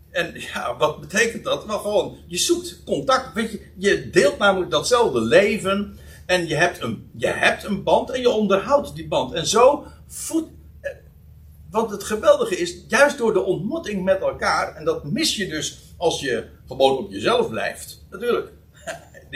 [0.09, 1.65] En ja, wat betekent dat?
[1.65, 3.33] Wel gewoon, je zoekt contact.
[3.33, 5.97] Weet je, je deelt namelijk datzelfde leven.
[6.25, 9.33] En je hebt, een, je hebt een band en je onderhoudt die band.
[9.33, 10.59] En zo voedt.
[11.71, 15.79] Want het geweldige is, juist door de ontmoeting met elkaar, en dat mis je dus
[15.97, 18.05] als je gewoon op jezelf blijft.
[18.09, 18.51] Natuurlijk.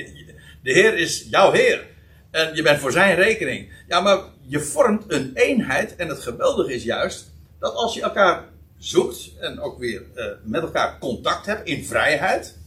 [0.63, 1.87] De, Heer is jouw Heer.
[2.31, 3.73] En je bent voor zijn rekening.
[3.87, 5.95] Ja, maar je vormt een eenheid.
[5.95, 8.43] En het geweldige is juist dat als je elkaar
[8.77, 12.57] zoekt en ook weer uh, met elkaar contact hebt in vrijheid.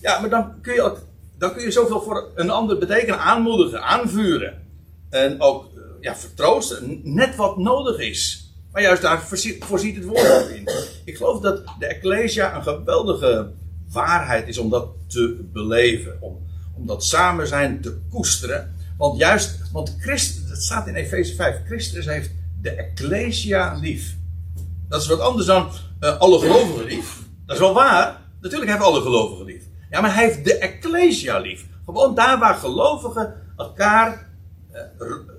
[0.00, 0.96] Ja, maar dan kun je,
[1.38, 4.62] dan kun je zoveel voor een ander betekenen, aanmoedigen, aanvuren.
[5.10, 8.41] En ook uh, ja, vertroosten, net wat nodig is.
[8.72, 9.22] Maar juist daar
[9.60, 10.68] voorziet het woord in.
[11.04, 13.50] Ik geloof dat de Ecclesia een geweldige
[13.90, 16.16] waarheid is om dat te beleven.
[16.20, 16.38] Om,
[16.76, 18.74] om dat samen zijn te koesteren.
[18.96, 22.30] Want juist, want Christus, het staat in Efeze 5, Christus heeft
[22.60, 24.16] de Ecclesia lief.
[24.88, 25.68] Dat is wat anders dan
[26.00, 27.18] uh, alle gelovigen lief.
[27.46, 28.20] Dat is wel waar.
[28.40, 29.62] Natuurlijk heeft alle gelovigen lief.
[29.90, 31.66] Ja, maar hij heeft de Ecclesia lief.
[31.84, 34.28] Gewoon daar waar gelovigen elkaar
[34.72, 34.80] uh,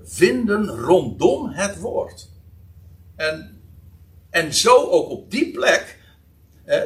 [0.04, 2.32] vinden rondom het woord.
[3.16, 3.60] En,
[4.30, 5.98] en zo ook op die plek.
[6.64, 6.80] Eh,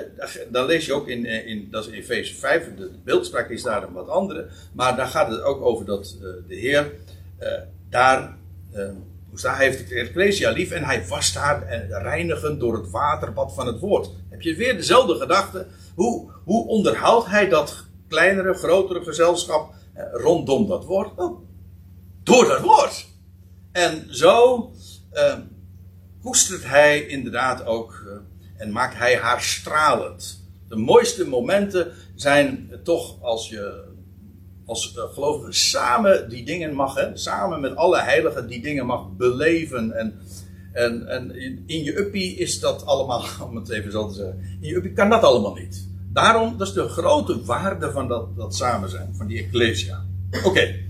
[0.49, 3.83] dan lees je ook in, in, dat is in Efeze 5, de, beeldspraak is daar
[3.83, 4.49] een wat andere.
[4.73, 6.93] Maar daar gaat het ook over dat uh, de Heer
[7.41, 7.49] uh,
[7.89, 8.37] daar,
[9.35, 13.55] staat, hij heeft de Ecclesia lief en hij wast haar en reinigen door het waterbad
[13.55, 14.11] van het woord.
[14.29, 15.67] Heb je weer dezelfde gedachte?
[15.95, 19.75] Hoe, hoe onderhoudt hij dat kleinere, grotere gezelschap
[20.13, 21.17] rondom dat woord?
[22.23, 23.07] Door dat woord.
[23.73, 24.71] En zo
[26.29, 28.13] koestert hij inderdaad ook uh,
[28.57, 30.47] en maakt hij haar stralend.
[30.69, 33.85] De mooiste momenten zijn toch als je
[34.67, 39.17] als uh, gelovige samen die dingen mag, hè, samen met alle heiligen die dingen mag
[39.17, 39.93] beleven.
[39.93, 40.15] En,
[40.73, 41.33] en, en
[41.67, 44.93] in je uppie is dat allemaal, om het even zo te zeggen, in je uppie
[44.93, 45.89] kan dat allemaal niet.
[46.13, 50.05] Daarom, dat is de grote waarde van dat, dat samen zijn, van die ecclesia.
[50.45, 50.87] Oké.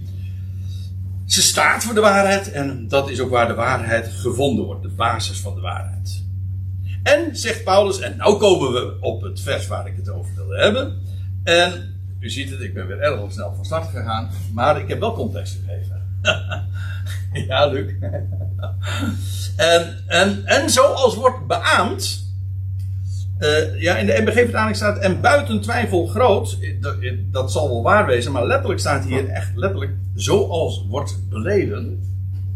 [1.29, 4.89] Ze staat voor de waarheid en dat is ook waar de waarheid gevonden wordt, de
[4.89, 6.25] basis van de waarheid.
[7.03, 10.61] En, zegt Paulus, en nou komen we op het vers waar ik het over wilde
[10.61, 11.03] hebben.
[11.45, 15.01] En u ziet het, ik ben weer erg snel van start gegaan, maar ik heb
[15.01, 16.03] wel context gegeven.
[17.49, 17.93] ja, Luc.
[19.57, 22.28] en, en, en zoals wordt beaamd,
[23.41, 26.59] uh, ja, in de MBG-vertaling staat en buiten twijfel groot.
[26.81, 26.97] Dat,
[27.31, 32.03] dat, zal wel waar wezen, maar letterlijk staat hier echt letterlijk zoals wordt beleden.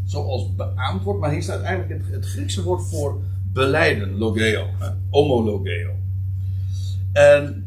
[0.04, 3.20] Zoals beaamd wordt, maar hier staat eigenlijk het, het Griekse woord voor
[3.52, 4.66] beleiden, logeo,
[5.10, 5.90] homologeo.
[7.12, 7.66] En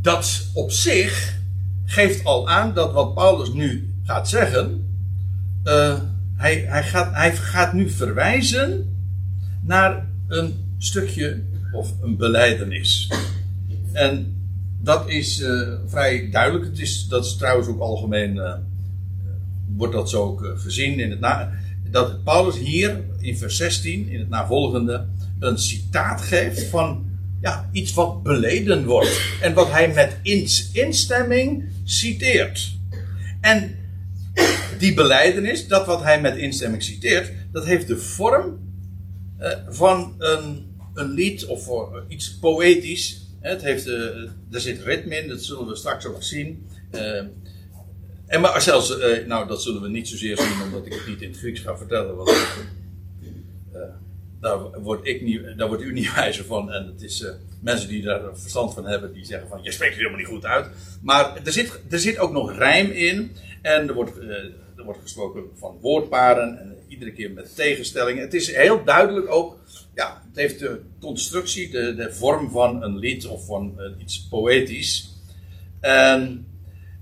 [0.00, 1.38] dat op zich
[1.84, 4.88] geeft al aan dat wat Paulus nu gaat zeggen,
[5.64, 5.98] uh,
[6.36, 8.96] hij, hij, gaat, hij gaat nu verwijzen
[9.60, 11.42] naar een stukje
[11.72, 13.10] of een beleidenis.
[13.92, 14.36] En
[14.80, 16.64] dat is uh, vrij duidelijk.
[16.64, 18.54] Het is, dat is trouwens ook algemeen, uh,
[19.76, 21.52] wordt dat zo ook uh, gezien in het na,
[21.90, 25.06] dat Paulus hier in vers 16, in het navolgende,
[25.38, 27.06] een citaat geeft van
[27.40, 29.20] ja, iets wat beleden wordt.
[29.40, 30.18] En wat hij met
[30.72, 32.76] instemming citeert.
[33.40, 33.76] En
[34.78, 38.58] die beleidenis, dat wat hij met instemming citeert, dat heeft de vorm
[39.68, 43.22] van een een lied of voor iets poëtisch.
[43.40, 43.94] Het heeft, uh,
[44.50, 46.66] er zit ritme in, dat zullen we straks ook zien.
[46.94, 47.22] Uh,
[48.26, 51.28] en maar zelfs, nou dat zullen we niet zozeer zien omdat ik het niet in
[51.28, 52.16] het Grieks ga vertellen.
[52.16, 52.46] Want
[54.40, 56.72] daar, word ik niet, daar wordt u niet wijzer van.
[56.72, 57.26] En het is
[57.60, 60.44] mensen die daar verstand van hebben, die zeggen van je spreekt het helemaal niet goed
[60.44, 60.68] uit.
[61.02, 63.36] Maar er zit, er zit ook nog rijm in.
[63.62, 64.18] En er wordt,
[64.76, 66.58] er wordt gesproken van woordparen.
[66.58, 68.22] En iedere keer met tegenstellingen.
[68.22, 69.58] Het is heel duidelijk ook
[69.94, 74.26] ja, het heeft de constructie, de, de vorm van een lied of van uh, iets
[74.28, 75.08] poëtisch.
[75.80, 76.46] En,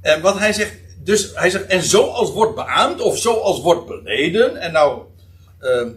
[0.00, 4.56] en wat hij zegt, dus hij zegt, en zoals wordt beaamd of zoals wordt beleden.
[4.56, 5.02] En nou
[5.60, 5.88] uh,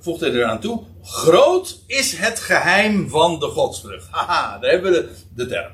[0.00, 4.06] voegt hij eraan toe, groot is het geheim van de godsvrucht.
[4.16, 5.72] Haha, daar hebben we de, term.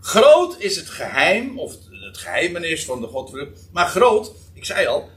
[0.00, 3.68] Groot is het geheim, of het geheimenis van de godsvrucht.
[3.72, 5.08] Maar groot, ik zei al,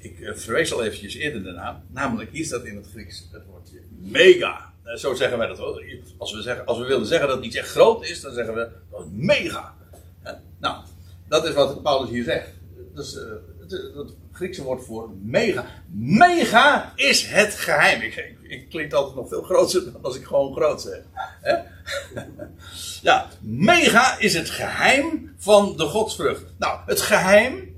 [0.00, 1.82] ik eh, verwees al eventjes eerder daarna.
[1.90, 4.72] Namelijk, hier staat in het Grieks het woordje mega.
[4.82, 5.82] Eh, zo zeggen wij dat wel.
[6.18, 8.68] Als we, zeggen, als we willen zeggen dat iets echt groot is, dan zeggen we
[8.90, 9.78] dat mega.
[10.58, 10.84] Nou,
[11.28, 12.48] dat is wat Paulus hier zegt.
[12.94, 13.22] Dus, uh,
[13.60, 15.66] het, Griekse woord voor mega.
[15.92, 18.00] Mega is het geheim.
[18.00, 21.02] Ik, ik, ik klink altijd nog veel groter dan als ik gewoon groot zeg.
[23.02, 26.44] ja, mega is het geheim van de godsvrucht.
[26.58, 27.69] Nou, het geheim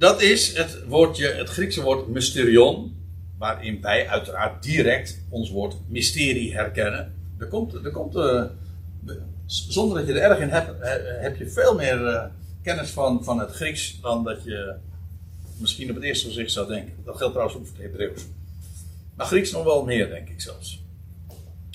[0.00, 2.96] dat is het woordje, het Griekse woord mysterion,
[3.38, 7.14] waarin wij uiteraard direct ons woord mysterie herkennen.
[7.38, 8.44] Er komt, er komt uh,
[9.46, 10.70] zonder dat je er erg in hebt,
[11.20, 12.24] heb je veel meer uh,
[12.62, 14.74] kennis van, van het Grieks dan dat je
[15.58, 16.92] misschien op het eerste gezicht zou denken.
[17.04, 18.22] Dat geldt trouwens ook voor het Hebreeuws.
[19.16, 20.82] Maar Grieks nog wel meer, denk ik zelfs.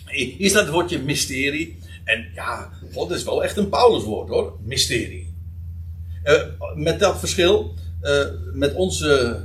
[0.06, 1.78] Hier staat het woordje mysterie.
[2.04, 5.34] En ja, dat is wel echt een Pauluswoord hoor, mysterie.
[6.24, 6.42] Uh,
[6.76, 7.74] met dat verschil
[8.06, 9.40] uh, met, onze,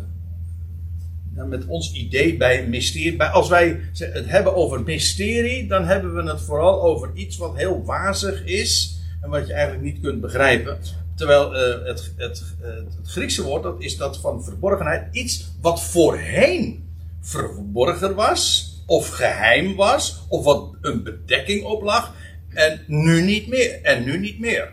[1.31, 3.17] met ons idee bij mysterie.
[3.17, 7.57] Bij, als wij het hebben over mysterie, dan hebben we het vooral over iets wat
[7.57, 10.79] heel wazig is en wat je eigenlijk niet kunt begrijpen.
[11.15, 16.89] Terwijl uh, het, het, het, Griekse woord, dat is dat van verborgenheid, iets wat voorheen
[17.21, 22.15] verborgen was, of geheim was, of wat een bedekking op lag,
[22.49, 23.83] en nu niet meer.
[23.83, 24.73] En nu niet meer.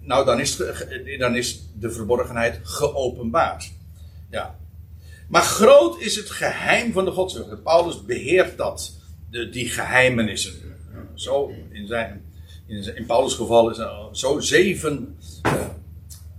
[0.00, 0.56] Nou, dan is,
[1.18, 3.72] dan is de verborgenheid geopenbaard.
[4.30, 4.58] Ja.
[5.28, 7.62] Maar groot is het geheim van de godsvrucht.
[7.62, 8.92] Paulus beheert dat,
[9.30, 10.52] de, die geheimenissen.
[11.14, 12.24] Zo, in, zijn,
[12.66, 15.16] in, in Paulus' geval is er zo zeven,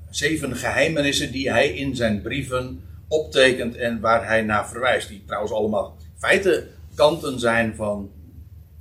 [0.10, 5.10] zeven geheimenissen die hij in zijn brieven optekent en waar hij naar verwijst.
[5.10, 8.12] Die trouwens allemaal feiten kanten zijn van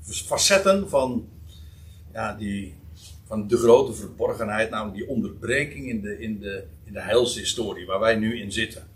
[0.04, 1.28] facetten van
[2.12, 2.74] ja, die
[3.26, 8.00] van de grote verborgenheid, namelijk die onderbreking in de, in de, in de heilshistorie waar
[8.00, 8.88] wij nu in zitten.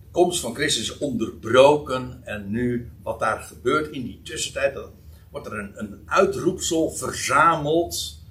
[0.00, 4.90] De komst van Christus is onderbroken en nu wat daar gebeurt in die tussentijd, dan
[5.30, 8.22] wordt er een, een uitroepsel verzameld.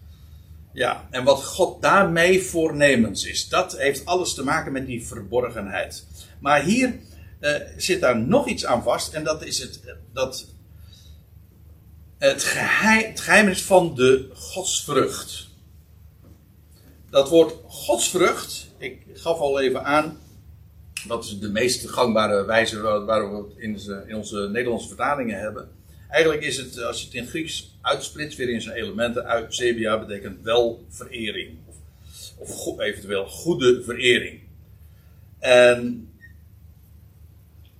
[0.73, 6.05] Ja, en wat God daarmee voornemens is, dat heeft alles te maken met die verborgenheid.
[6.39, 6.95] Maar hier
[7.39, 9.79] uh, zit daar nog iets aan vast en dat is het,
[10.13, 10.52] dat
[12.29, 15.47] het geheim, is van de godsvrucht.
[17.09, 20.17] Dat woord godsvrucht, ik gaf al even aan,
[21.07, 25.69] dat is de meest gangbare wijze waar we het in, in onze Nederlandse vertalingen hebben.
[26.09, 29.99] Eigenlijk is het, als je het in Grieks uitsplitst, weer in zijn elementen, uit Sebia
[30.05, 31.57] betekent wel verering.
[32.37, 34.39] Of, of eventueel goede verering.
[35.39, 36.09] En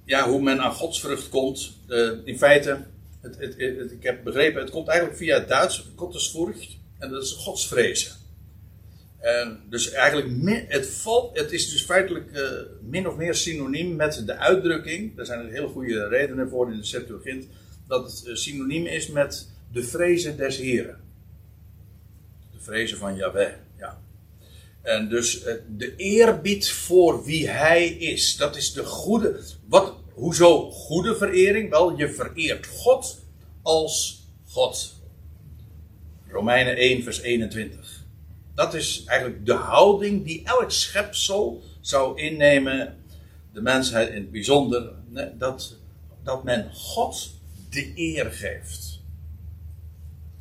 [0.06, 2.86] ja, hoe men aan godsvrucht komt, uh, in feite
[3.24, 7.32] het, het, ik heb begrepen, het komt eigenlijk via het Duits, Gottesfurcht, en dat is
[7.32, 8.12] godsvrezen.
[9.20, 14.24] En dus eigenlijk, het, valt, het is dus feitelijk uh, min of meer synoniem met
[14.26, 17.48] de uitdrukking, daar zijn er hele goede redenen voor in de Septuagint,
[17.88, 21.00] dat het uh, synoniem is met de vrezen des Heren.
[22.52, 24.02] De vrezen van Yahweh, ja.
[24.82, 30.72] En dus uh, de eerbied voor wie hij is, dat is de goede, wat, Hoezo
[30.72, 31.70] goede verering?
[31.70, 33.26] Wel, je vereert God
[33.62, 35.02] als God.
[36.28, 38.04] Romeinen 1, vers 21.
[38.56, 42.98] Dat is eigenlijk de houding die elk schepsel zou innemen,
[43.54, 44.94] de mensheid in het bijzonder,
[45.38, 45.78] dat,
[46.24, 47.32] dat men God
[47.70, 49.00] de eer geeft.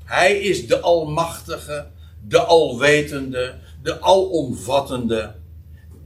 [0.04, 1.86] Hij is de Almachtige,
[2.28, 5.34] de Alwetende, de Alomvattende,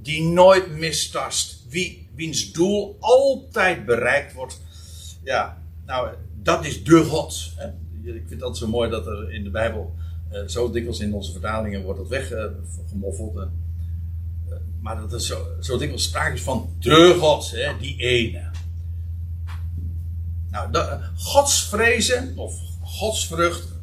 [0.02, 4.60] die nooit mistast, wie wiens doel altijd bereikt wordt.
[5.24, 6.08] Ja, nou,
[6.42, 7.52] dat is de God.
[7.56, 7.68] Hè?
[8.12, 9.94] Ik vind dat zo mooi dat er in de Bijbel
[10.32, 13.36] uh, zo dikwijls in onze vertalingen wordt dat weggemoffeld.
[13.36, 13.42] Uh,
[14.80, 17.72] maar dat er zo, zo dikwijls sprake is van de God, hè?
[17.80, 18.50] die ene.
[20.50, 20.70] Nou,
[21.16, 23.74] godsvrezen of godsvrucht.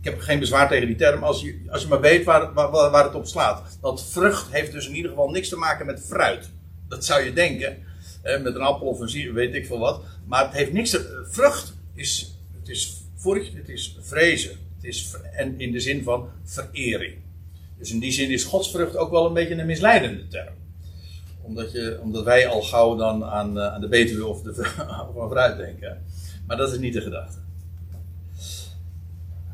[0.00, 2.70] Ik heb geen bezwaar tegen die term als je, als je maar weet waar, waar,
[2.70, 3.78] waar het op slaat.
[3.80, 6.50] Dat vrucht heeft dus in ieder geval niks te maken met fruit.
[6.88, 7.76] Dat zou je denken.
[8.22, 10.02] met een appel of een zier, weet ik veel wat.
[10.26, 11.26] Maar het heeft niks te.
[11.30, 12.34] Vrucht is.
[12.58, 14.50] Het is furcht, het is vrezen.
[14.50, 17.14] Het is, en in de zin van verering.
[17.78, 20.54] Dus in die zin is godsvrucht ook wel een beetje een misleidende term.
[21.42, 24.50] Omdat, je, omdat wij al gauw dan aan, eh, aan de betuwe of, de,
[25.14, 26.02] of fruit denken.
[26.46, 27.38] Maar dat is niet de gedachte.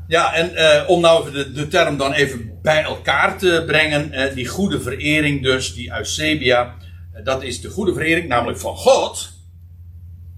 [0.07, 4.13] Ja, en uh, om nou de, de term dan even bij elkaar te brengen.
[4.13, 6.75] Uh, die goede verering dus, die Eusebia.
[7.23, 9.31] Dat is de goede verering, namelijk van God.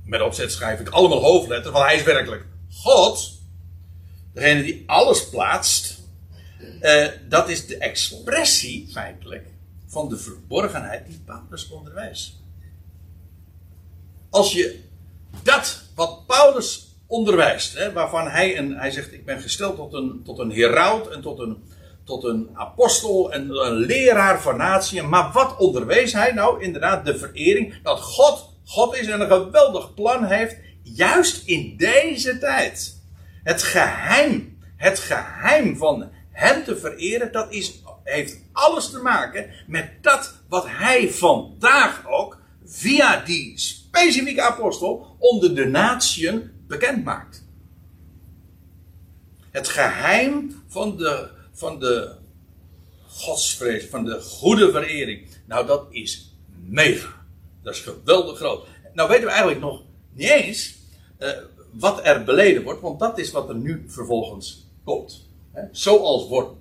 [0.03, 3.31] Met opzet schrijf ik allemaal hoofdletters, want hij is werkelijk God.
[4.33, 6.01] Degene die alles plaatst.
[7.29, 9.47] dat is de expressie, feitelijk,
[9.87, 12.33] van de verborgenheid die Paulus onderwijst.
[14.29, 14.79] Als je
[15.43, 17.77] dat wat Paulus onderwijst.
[17.77, 21.21] Hè, waarvan hij, en hij zegt, ik ben gesteld tot een, tot een heraut en
[21.21, 21.63] tot een,
[22.05, 25.03] tot een apostel en een leraar van natie.
[25.03, 26.63] Maar wat onderwees hij nou?
[26.63, 27.81] Inderdaad, de verering.
[27.83, 30.57] Dat God God is en een geweldig plan heeft.
[30.81, 33.01] Juist in deze tijd.
[33.43, 34.57] Het geheim.
[34.77, 37.31] Het geheim van hem te vereren.
[37.31, 42.41] Dat is, heeft alles te maken met dat wat hij vandaag ook.
[42.65, 45.15] Via die specifieke apostel.
[45.19, 47.45] Onder de natieën bekend maakt.
[49.51, 52.11] Het geheim van de, van de
[53.07, 55.27] godsvrees, van de goede verering.
[55.45, 56.35] Nou, dat is
[56.65, 57.25] mega.
[57.61, 58.67] Dat is geweldig groot.
[58.93, 59.81] Nou weten we eigenlijk nog
[60.13, 60.75] niet eens
[61.19, 61.29] uh,
[61.71, 65.27] wat er beleden wordt, want dat is wat er nu vervolgens komt.
[65.51, 66.51] He, zoals wordt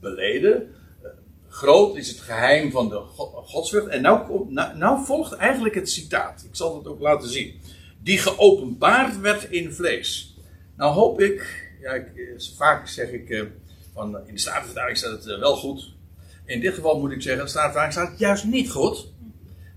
[0.00, 1.08] beleden, uh,
[1.48, 3.00] groot is het geheim van de
[3.44, 3.86] godsvrucht.
[3.86, 6.44] En nou, nou, nou volgt eigenlijk het citaat.
[6.44, 7.60] Ik zal het ook laten zien
[8.02, 10.36] die geopenbaard werd in vlees.
[10.76, 13.48] Nou hoop ik, ja, ik, eh, vaak zeg ik,
[13.94, 15.92] van, in de Statenvertaling staat het uh, wel goed.
[16.44, 19.08] In dit geval moet ik zeggen, de Statenvertaling staat juist niet goed.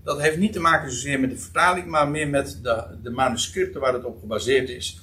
[0.04, 3.80] Dat heeft niet te maken zozeer met de vertaling, maar meer met de, de manuscripten
[3.80, 5.00] waar het op gebaseerd is.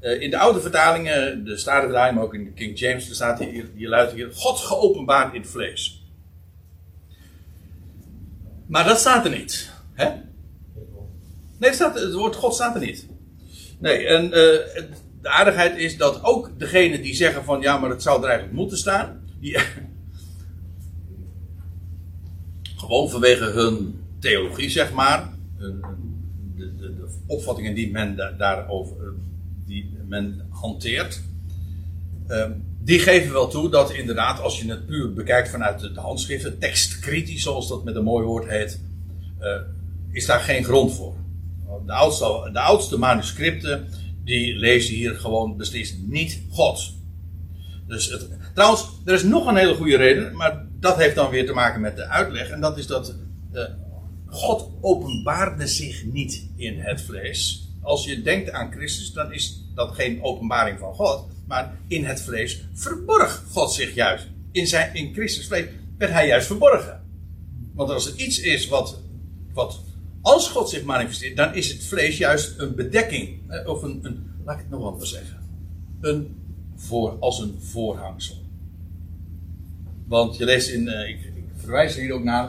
[0.00, 3.70] in de oude vertalingen, de Statenvertaling, maar ook in de King James, er staat hier,
[3.74, 6.04] hier luidt hier, God geopenbaard in vlees.
[8.66, 9.70] Maar dat staat er niet.
[9.92, 10.04] Hè?
[11.58, 13.06] Nee, het, staat, het woord God staat er niet.
[13.78, 14.32] Nee, en
[15.24, 18.58] de aardigheid is dat ook degenen die zeggen van ja, maar het zou er eigenlijk
[18.58, 19.20] moeten staan.
[19.40, 19.58] Die,
[22.80, 25.32] gewoon vanwege hun theologie, zeg maar.
[25.58, 25.80] De,
[26.56, 29.14] de, de opvattingen die men da daarover
[29.66, 31.22] die men hanteert.
[32.28, 32.44] Uh,
[32.80, 37.42] die geven wel toe dat inderdaad, als je het puur bekijkt vanuit de, handschriften, tekstkritisch
[37.42, 38.80] zoals dat met een mooi woord heet,
[39.40, 39.60] uh,
[40.10, 41.16] is daar geen grond voor
[41.86, 43.88] de oudste, de oudste manuscripten,
[44.24, 46.92] die lezen hier gewoon beslist niet God.
[47.86, 48.18] Dus
[48.54, 51.80] trouwens, er is nog een hele goede reden, maar dat heeft dan weer te maken
[51.80, 52.48] met de uitleg.
[52.48, 53.14] En dat is dat
[53.52, 53.62] uh,
[54.26, 57.68] God openbaarde zich niet in het vlees.
[57.82, 61.26] Als je denkt aan Christus, dan is dat geen openbaring van God.
[61.46, 64.26] Maar in het vlees verborg God zich juist.
[64.52, 65.66] In, zijn, in Christus vlees
[65.98, 67.02] werd hij juist verborgen.
[67.74, 69.00] Want als er iets is wat,
[69.52, 69.80] wat
[70.24, 73.38] als God zich manifesteert, dan is het vlees juist een bedekking.
[73.66, 75.38] Of een, laat ik het nog anders zeggen.
[76.00, 76.36] Een
[76.76, 78.36] voor, als een voorhangsel.
[80.06, 82.48] Want je leest in, uh, ik, ik, verwijs er hier ook naar.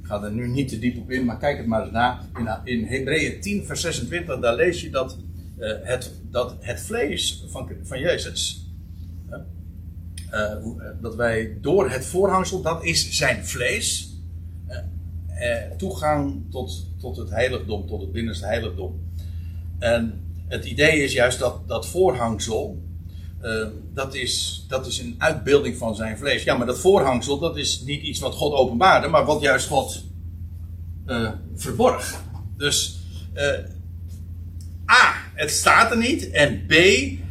[0.00, 2.28] Ik ga er nu niet te diep op in, maar kijk het maar eens na.
[2.34, 5.18] In, in Hebreeën 10, vers 26, daar lees je dat,
[5.58, 8.66] uh, het, dat het vlees van, van Jezus.
[11.00, 14.11] Dat wij door het voorhangsel, dat is zijn vlees
[15.42, 19.00] eh, toegang tot, tot het heiligdom, tot het binnenste heiligdom.
[19.78, 22.82] En het idee is juist dat dat voorhangsel,
[23.42, 26.44] uh, dat, is, dat is een uitbeelding van zijn vlees.
[26.44, 30.04] Ja, maar dat voorhangsel, dat is niet iets wat God openbaarde, maar wat juist God
[31.06, 32.22] uh, verborg.
[32.56, 32.98] Dus
[33.34, 33.42] uh,
[34.90, 36.30] A, het staat er niet.
[36.30, 36.74] En B,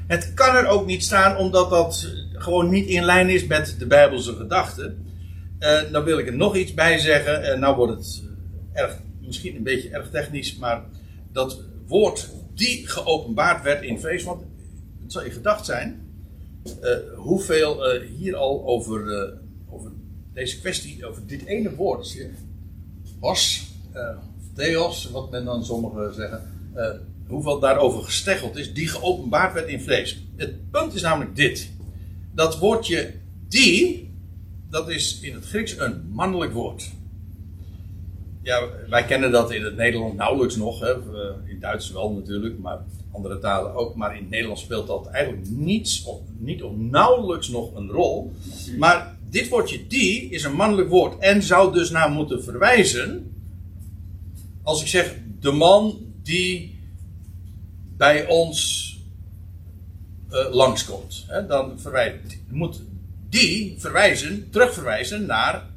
[0.08, 3.88] het kan er ook niet staan omdat dat gewoon niet in lijn is met de
[3.88, 5.11] Bijbelse gedachten.
[5.62, 7.44] Uh, dan wil ik er nog iets bij zeggen.
[7.44, 8.24] En uh, nou wordt het
[8.74, 10.84] erg, misschien een beetje erg technisch, maar
[11.32, 14.42] dat woord die geopenbaard werd in vlees, want
[15.02, 16.14] het zal je gedacht zijn,
[16.84, 19.34] uh, hoeveel hier al over,
[19.70, 19.92] over
[20.34, 22.28] deze kwestie, over dit ene woord,
[23.20, 23.68] was,
[24.56, 26.42] theos, wat men dan sommigen zeggen,
[27.28, 30.24] hoeveel daarover gesteggeld is, die geopenbaard werd in vlees.
[30.36, 31.72] Het punt is namelijk dit:
[32.34, 33.14] dat woordje
[33.48, 34.11] die
[34.72, 36.90] dat is in het Grieks een mannelijk woord.
[38.42, 40.80] ja, wij kennen dat in het Nederlands nauwelijks nog.
[40.80, 40.94] Hè.
[41.50, 42.80] In Duits wel natuurlijk, maar
[43.12, 43.96] andere talen ook.
[43.96, 48.32] Maar in het Nederlands speelt dat eigenlijk niets of niet of nauwelijks nog een rol.
[48.78, 53.34] Maar dit woordje die is een mannelijk woord en zou dus naar moeten verwijzen.
[54.64, 56.80] Als ik zeg de man die
[57.98, 58.90] bij ons
[60.32, 62.82] uh, langskomt, hè, dan verwijt, moet
[63.32, 65.70] die verwijzen, terugverwijzen naar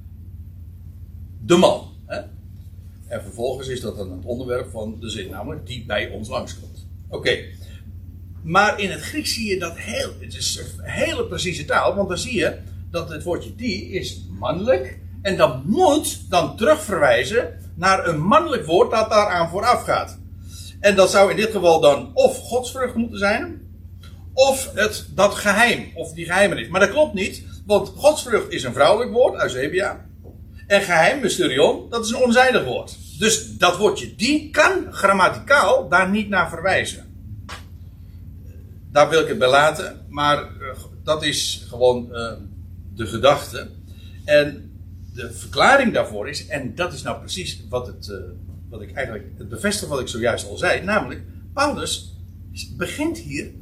[1.45, 1.93] de man.
[2.07, 2.21] Hè?
[3.07, 6.87] En vervolgens is dat dan het onderwerp van de zin, namelijk die bij ons langskomt.
[7.09, 7.39] Oké.
[8.43, 12.09] Maar in het Grieks zie je dat heel, het is een hele precieze taal, want
[12.09, 12.59] dan zie je
[12.91, 14.99] dat het woordje die is mannelijk.
[15.23, 20.19] En dat moet dan terugverwijzen naar een mannelijk woord dat daaraan vooraf gaat.
[20.81, 23.64] En dat zou in dit geval dan of godsvrucht moeten zijn,
[24.35, 26.69] of het, dat geheim, of die geheimenis.
[26.69, 30.07] Maar dat klopt niet, want godsvrucht is een vrouwelijk woord, Eusebia.
[30.67, 32.97] En geheim, mysterion, dat is een onzijdig woord.
[33.19, 37.13] Dus dat woordje die kan grammaticaal daar niet naar verwijzen.
[38.93, 42.33] Daar wil ik het bij laten, maar eh, dat is gewoon uh,
[42.95, 43.71] de gedachte.
[44.25, 44.73] En
[45.15, 48.17] de verklaring daarvoor is, en dat is nou precies wat, het, uh,
[48.69, 51.23] wat ik eigenlijk, het bevestigt wat ik zojuist al zei, namelijk,
[51.53, 52.17] Paulus
[52.77, 53.53] begint hier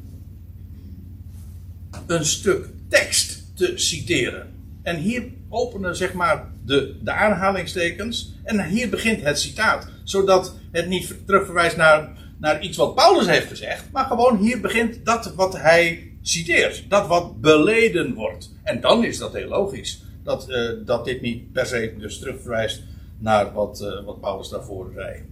[2.07, 4.55] een stuk tekst te citeren.
[4.83, 8.33] En hier openen zeg maar de, de aanhalingstekens.
[8.45, 9.89] En hier begint het citaat.
[10.05, 13.85] Zodat het niet terugverwijst naar, naar iets wat Paulus heeft gezegd.
[13.93, 16.85] Maar gewoon hier begint dat wat hij citeert.
[16.89, 18.51] Dat wat beleden wordt.
[18.63, 20.03] En dan is dat heel logisch.
[20.23, 22.83] Dat, uh, dat dit niet per se dus terugverwijst
[23.19, 25.23] naar wat, uh, wat Paulus daarvoor zei.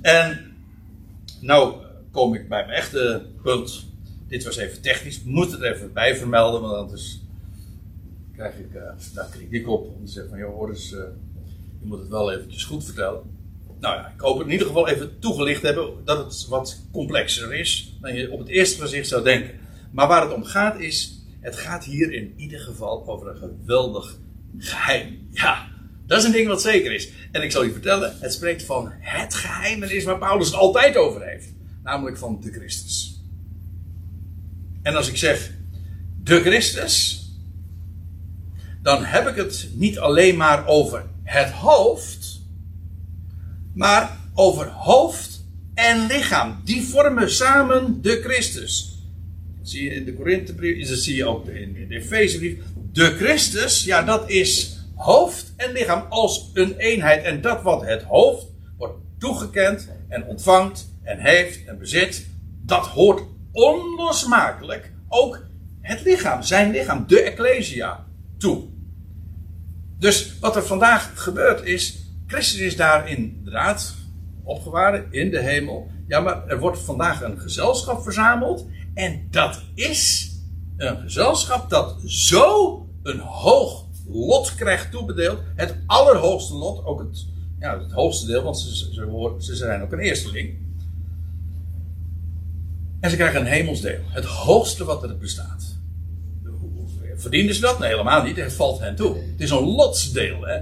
[0.00, 0.54] En
[1.40, 1.74] nou
[2.10, 3.89] kom ik bij mijn echte punt.
[4.30, 5.22] Dit was even technisch.
[5.22, 7.20] Moet het even bij vermelden, want anders
[8.32, 8.82] krijg ik uh,
[9.14, 9.86] daar kritiek op.
[9.86, 10.98] Om te zeggen van, joh, hoor eens, uh,
[11.80, 13.22] je moet het wel eventjes goed vertellen.
[13.80, 17.54] Nou ja, ik hoop het in ieder geval even toegelicht hebben dat het wat complexer
[17.54, 19.58] is dan je op het eerste gezicht zou denken.
[19.92, 24.18] Maar waar het om gaat is, het gaat hier in ieder geval over een geweldig
[24.58, 25.28] geheim.
[25.30, 25.68] Ja,
[26.06, 27.10] dat is een ding wat zeker is.
[27.32, 30.56] En ik zal je vertellen, het spreekt van het geheim en is waar Paulus het
[30.56, 31.52] altijd over heeft.
[31.82, 33.19] Namelijk van de Christus.
[34.82, 35.50] En als ik zeg
[36.22, 37.24] de Christus,
[38.82, 42.40] dan heb ik het niet alleen maar over het hoofd,
[43.74, 46.60] maar over hoofd en lichaam.
[46.64, 48.98] Die vormen samen de Christus.
[49.58, 52.58] Dat zie je in de Korinthebrief, dat zie je ook in de Efezebrief.
[52.92, 57.24] De Christus, ja, dat is hoofd en lichaam als een eenheid.
[57.24, 62.26] En dat wat het hoofd wordt toegekend en ontvangt en heeft en bezit,
[62.64, 63.22] dat hoort
[63.52, 65.46] onlosmakelijk ook
[65.80, 68.06] het lichaam, zijn lichaam, de Ecclesia,
[68.38, 68.68] toe.
[69.98, 73.94] Dus wat er vandaag gebeurt is, Christus is daar inderdaad
[74.42, 75.90] opgewaren in de hemel.
[76.06, 78.66] Ja, maar er wordt vandaag een gezelschap verzameld.
[78.94, 80.30] En dat is
[80.76, 85.38] een gezelschap dat zo een hoog lot krijgt toebedeeld.
[85.56, 87.26] Het allerhoogste lot, ook het,
[87.58, 90.58] ja, het hoogste deel, want ze, ze, ze zijn ook een eersteling.
[93.00, 94.00] En ze krijgen een hemelsdeel.
[94.08, 95.78] Het hoogste wat er bestaat.
[97.16, 97.78] Verdienen ze dat?
[97.78, 98.36] Nee, helemaal niet.
[98.36, 99.16] Het valt hen toe.
[99.16, 100.42] Het is een lotsdeel.
[100.42, 100.60] Hè?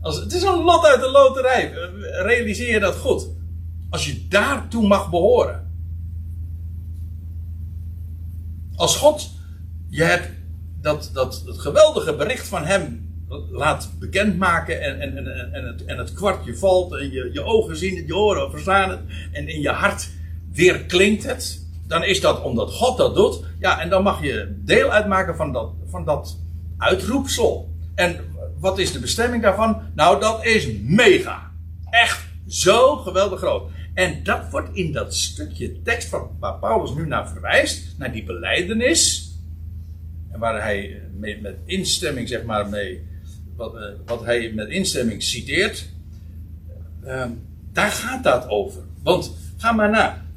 [0.00, 1.72] Als, het is een lot uit de loterij.
[2.22, 3.28] Realiseer je dat goed.
[3.90, 5.68] Als je daartoe mag behoren.
[8.76, 9.30] Als God
[9.88, 10.28] je hebt
[10.80, 13.08] dat, dat, dat geweldige bericht van hem
[13.50, 17.76] laat bekendmaken en, en, en, en, het, en het kwartje valt en je, je ogen
[17.76, 19.00] zien het, je oren verstaan het
[19.32, 20.08] en in je hart
[20.52, 23.40] weer klinkt het dan is dat omdat God dat doet.
[23.58, 26.38] Ja, en dan mag je deel uitmaken van dat, van dat
[26.78, 27.74] uitroepsel.
[27.94, 28.20] En
[28.58, 29.82] wat is de bestemming daarvan?
[29.94, 31.50] Nou, dat is mega.
[31.84, 33.70] Echt zo geweldig groot.
[33.94, 38.24] En dat wordt in dat stukje tekst van, waar Paulus nu naar verwijst, naar die
[38.24, 39.32] beleidenis.
[40.32, 43.06] En waar hij met, met instemming, zeg maar, mee,
[43.56, 45.88] wat, uh, wat hij met instemming citeert.
[47.04, 47.24] Uh,
[47.72, 48.82] daar gaat dat over.
[49.02, 50.28] Want ga maar na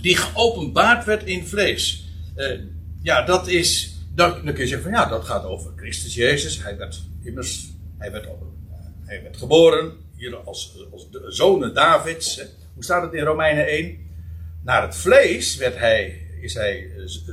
[0.00, 2.08] die geopenbaard werd in vlees.
[2.36, 2.60] Uh,
[3.02, 3.96] ja, dat is.
[4.14, 6.62] Dan, kun je zeggen van ja, dat gaat over Christus Jezus.
[6.62, 7.70] Hij werd immers.
[7.98, 8.28] Hij werd,
[9.04, 12.40] hij werd geboren hier als, als de zonen Davids.
[12.74, 13.98] Hoe staat het in Romeinen 1?
[14.62, 16.90] Naar het vlees werd hij, is hij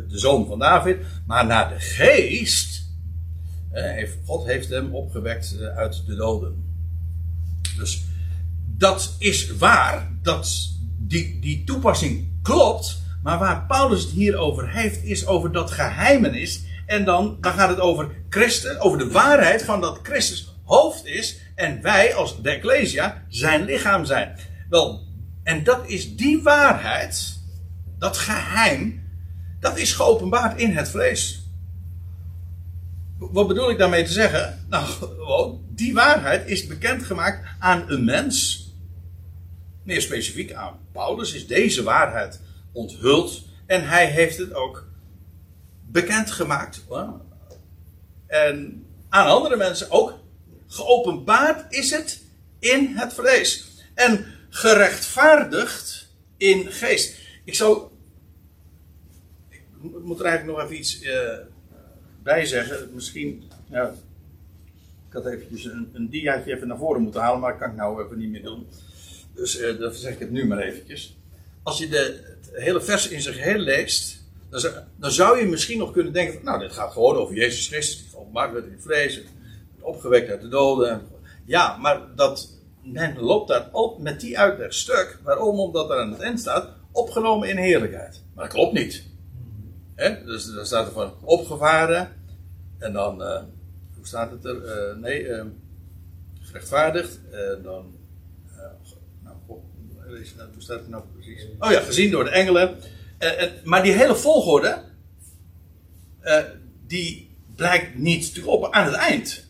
[0.08, 0.98] de zoon van David.
[1.26, 2.84] Maar naar de geest.
[3.72, 6.64] heeft, God heeft hem opgewekt eh, uit de doden.
[7.78, 8.04] Dus
[8.78, 10.12] dat is waar.
[10.22, 10.75] Dat,
[11.08, 13.04] die, die toepassing klopt.
[13.24, 16.64] Maar waar Paulus het hier over heeft, is over dat geheimenis.
[16.86, 21.40] En dan, dan gaat het over Christus, over de waarheid van dat Christus hoofd is.
[21.56, 24.38] En wij als de Ecclesia zijn lichaam zijn.
[24.70, 25.04] Wel,
[25.44, 27.40] en dat is die waarheid,
[28.00, 29.04] dat geheim,
[29.60, 31.50] dat is geopenbaard in het vlees.
[33.18, 34.66] Wat bedoel ik daarmee te zeggen?
[34.70, 34.88] Nou,
[35.76, 38.65] die waarheid is bekendgemaakt aan een mens.
[39.86, 42.40] Meer specifiek aan Paulus is deze waarheid
[42.72, 43.44] onthuld.
[43.66, 44.88] En hij heeft het ook
[45.86, 46.86] bekendgemaakt.
[48.28, 50.20] En aan andere mensen ook.
[50.68, 52.24] Geopenbaard is het
[52.60, 53.84] in het vlees.
[53.94, 57.20] En gerechtvaardigd in geest.
[57.44, 57.88] Ik zou.
[59.50, 59.64] Ik
[60.04, 61.38] moet er eigenlijk nog even iets uh,
[62.24, 62.90] bij zeggen.
[62.94, 63.44] Misschien.
[63.70, 63.94] Ja,
[65.08, 66.10] ik had eventjes een, een
[66.46, 68.68] even naar voren moeten halen, maar dat kan ik nou even niet meer doen.
[69.36, 71.18] Dus uh, dan zeg ik het nu maar eventjes.
[71.64, 75.46] Als je de, het hele vers in zijn geheel leest, dan zou, dan zou, je
[75.46, 78.66] misschien nog kunnen denken: van, nou, dit gaat gewoon over Jezus Christus, die van werd
[78.66, 79.22] in vrees,
[79.80, 81.02] opgewekt uit de doden.
[81.46, 82.50] Ja, maar dat,
[82.84, 85.20] men loopt daar op met die uitleg stuk.
[85.24, 85.60] Waarom?
[85.60, 88.22] Omdat er aan het eind staat: opgenomen in heerlijkheid.
[88.34, 89.04] Maar dat klopt niet.
[89.96, 90.24] He?
[90.24, 92.24] Dus daar staat er van opgevaren.
[92.78, 93.42] En dan, uh,
[93.96, 94.56] hoe staat het er?
[94.56, 95.28] Uh, nee,
[96.42, 97.20] gerechtvaardigd.
[97.32, 97.94] En dan
[100.68, 101.48] het nou precies?
[101.60, 102.78] Oh ja, gezien door de engelen.
[103.20, 104.84] Uh, maar die hele volgorde,
[106.24, 106.40] uh,
[106.88, 109.46] die blijkt niet op aan het eind.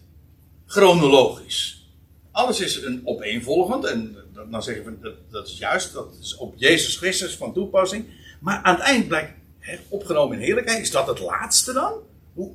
[0.66, 1.89] Chronologisch.
[2.32, 3.86] Alles is een opeenvolgend.
[3.86, 4.18] En
[4.49, 8.05] dan zeggen we, dat, dat is juist, dat is op Jezus Christus van toepassing.
[8.39, 9.34] Maar aan het eind blijkt,
[9.88, 11.93] opgenomen in heerlijkheid, is dat het laatste dan?
[12.34, 12.51] Hoe?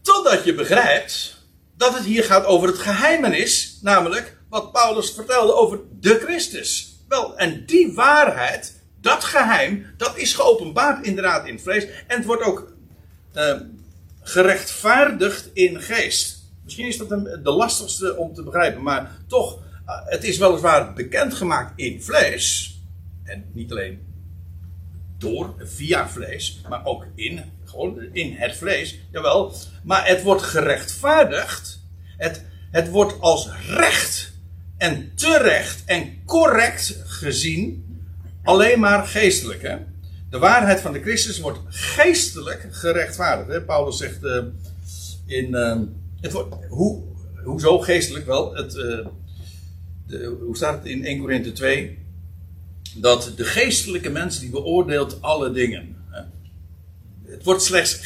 [0.00, 1.36] Totdat je begrijpt
[1.76, 6.98] dat het hier gaat over het geheimenis, namelijk wat Paulus vertelde over de Christus.
[7.08, 11.84] Wel, en die waarheid, dat geheim, dat is geopenbaard inderdaad in vlees.
[11.84, 12.72] En het wordt ook
[13.34, 13.60] uh,
[14.20, 16.38] gerechtvaardigd in geest.
[16.64, 17.08] Misschien is dat
[17.44, 19.62] de lastigste om te begrijpen, maar toch, uh,
[20.04, 22.74] het is weliswaar bekendgemaakt in vlees.
[23.24, 24.08] En niet alleen
[25.18, 28.98] door, via vlees, maar ook in, gewoon in het vlees.
[29.12, 29.52] Jawel,
[29.84, 31.80] maar het wordt gerechtvaardigd.
[32.16, 34.29] Het, het wordt als recht
[34.80, 37.84] en terecht en correct gezien
[38.42, 39.62] alleen maar geestelijk.
[39.62, 39.76] Hè?
[40.30, 43.50] De waarheid van de Christus wordt geestelijk gerechtvaardigd.
[43.50, 43.62] Hè?
[43.62, 44.42] Paulus zegt uh,
[45.26, 45.48] in.
[45.50, 45.76] Uh,
[46.20, 47.02] het wordt, hoe,
[47.44, 48.54] hoezo geestelijk wel?
[48.54, 49.06] Het, uh,
[50.06, 51.98] de, hoe staat het in 1 Korinthe 2?
[52.94, 55.96] Dat de geestelijke mens die beoordeelt alle dingen.
[57.26, 58.00] Het wordt slechts.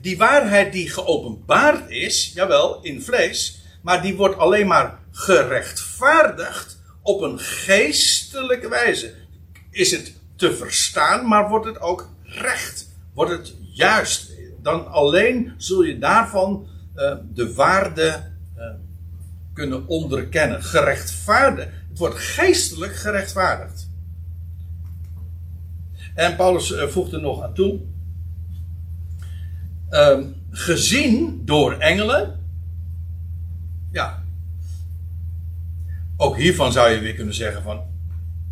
[0.00, 3.63] die waarheid die geopenbaard is, jawel, in vlees.
[3.84, 9.14] Maar die wordt alleen maar gerechtvaardigd op een geestelijke wijze.
[9.70, 12.88] Is het te verstaan, maar wordt het ook recht?
[13.14, 14.32] Wordt het juist?
[14.62, 16.66] Dan alleen zul je daarvan
[16.96, 18.64] uh, de waarde uh,
[19.52, 20.62] kunnen onderkennen.
[20.62, 21.68] Gerechtvaardigd.
[21.88, 23.88] Het wordt geestelijk gerechtvaardigd.
[26.14, 27.80] En Paulus voegt er nog aan toe.
[29.88, 32.43] Ehm, gezien door engelen.
[33.94, 34.22] Ja,
[36.16, 37.82] ook hiervan zou je weer kunnen zeggen van,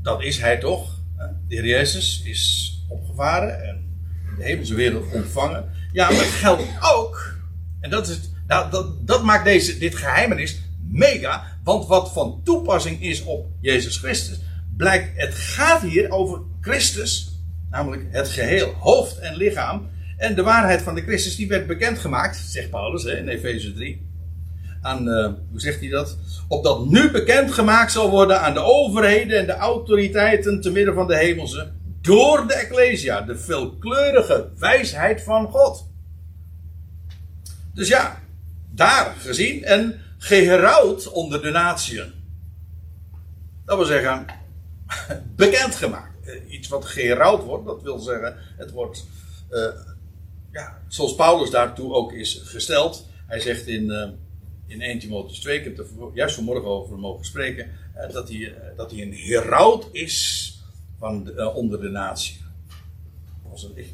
[0.02, 1.00] dat is hij toch.
[1.48, 4.00] De Heer Jezus is opgevaren en
[4.36, 5.70] de hemelse wereld ontvangen.
[5.92, 7.36] Ja, maar het geldt ook,
[7.80, 12.40] en dat, is het, nou, dat, dat maakt deze, dit geheimenis mega, want wat van
[12.44, 14.40] toepassing is op Jezus Christus,
[14.76, 17.38] blijkt, het gaat hier over Christus,
[17.70, 19.90] namelijk het geheel, hoofd en lichaam.
[20.16, 24.10] En de waarheid van de Christus, die werd bekendgemaakt, zegt Paulus hè, in Efeze 3
[24.82, 26.16] aan, uh, hoe zegt hij dat?
[26.48, 31.06] Opdat nu bekend gemaakt zal worden aan de overheden en de autoriteiten te midden van
[31.06, 31.72] de hemelse.
[32.00, 35.86] Door de Ecclesia, de veelkleurige wijsheid van God.
[37.74, 38.20] Dus ja,
[38.70, 42.12] daar gezien en geherouwd onder de natieën.
[43.64, 44.26] Dat wil zeggen,
[45.36, 46.26] bekendgemaakt.
[46.26, 49.06] Eh, iets wat geherouwd wordt, dat wil zeggen, het wordt,
[49.50, 49.66] uh,
[50.52, 53.06] ja, zoals Paulus daartoe ook is gesteld.
[53.26, 53.90] Hij zegt in,
[54.66, 58.54] in 1 Timotheus 2, ik heb er juist vanmorgen over mogen spreken, eh, dat, hij,
[58.54, 60.48] eh, dat hij een heraut is
[60.98, 62.40] van de, uh, onder de natie.
[63.50, 63.84] Als een,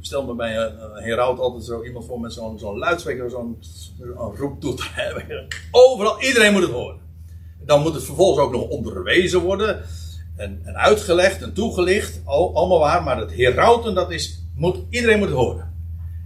[0.00, 3.58] stel me bij een, een heraut altijd zo iemand voor met zo'n zo'n luidspreker, zo'n
[3.60, 4.90] zo roeptoet.
[5.70, 7.00] Overal, iedereen moet het horen.
[7.64, 9.82] Dan moet het vervolgens ook nog onderwezen worden.
[10.36, 12.20] En, en uitgelegd en toegelicht.
[12.24, 13.02] Al, allemaal waar.
[13.02, 15.74] Maar het herauten, dat is, moet, iedereen moet het horen.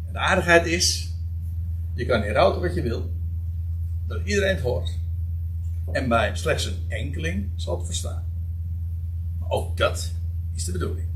[0.07, 1.11] En de aardigheid is,
[1.95, 3.15] je kan herauten wat je wil
[4.07, 4.99] dat iedereen het hoort.
[5.93, 8.25] En bij slechts een enkeling zal het verstaan.
[9.49, 10.13] Ook dat
[10.55, 11.07] is de bedoeling.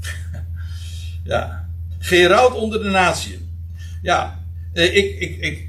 [1.24, 1.68] ja.
[1.98, 3.48] Geroud onder de natie.
[4.02, 5.68] Ja, eh, ik, ik, ik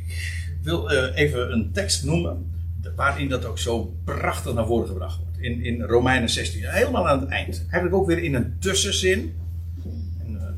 [0.62, 2.48] wil eh, even een tekst noemen.
[2.96, 5.38] waarin dat ook zo prachtig naar voren gebracht wordt.
[5.40, 6.64] In, in Romeinen 16.
[6.64, 7.60] Helemaal aan het eind.
[7.60, 9.36] Eigenlijk ook weer in een tussenzin.
[10.20, 10.58] En,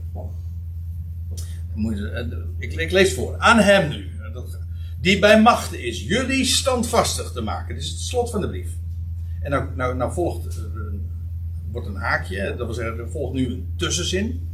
[1.84, 3.38] eh, ik lees voor.
[3.38, 4.11] Aan hem nu.
[5.02, 7.76] Eh, die bij machten is jullie standvastig te maken.
[7.76, 8.70] Dit is het slot van de brief.
[9.42, 11.10] En nou, nou, nou volgt, eh, een-
[11.72, 12.56] wordt een haakje.
[12.58, 14.50] Dat wil zeggen, er volgt nu een tussenzin.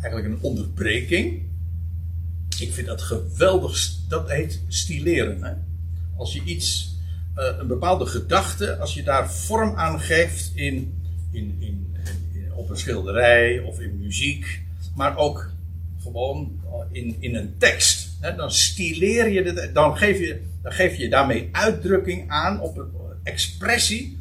[0.00, 1.42] Eigenlijk een onderbreking.
[2.58, 3.90] Ik vind dat geweldig.
[4.08, 5.42] Dat heet stileren.
[5.42, 5.52] Hè?
[6.16, 6.96] Als je iets,
[7.34, 11.94] eh, een bepaalde gedachte, als je daar vorm aan geeft in, in, in,
[12.34, 14.62] in- op een schilderij of in muziek,
[14.96, 15.50] maar ook
[16.02, 16.60] gewoon
[16.90, 18.01] in, in een tekst.
[18.22, 22.86] Dan stileer je dit, dan geef je, dan geef je daarmee uitdrukking aan op
[23.22, 24.18] expressie.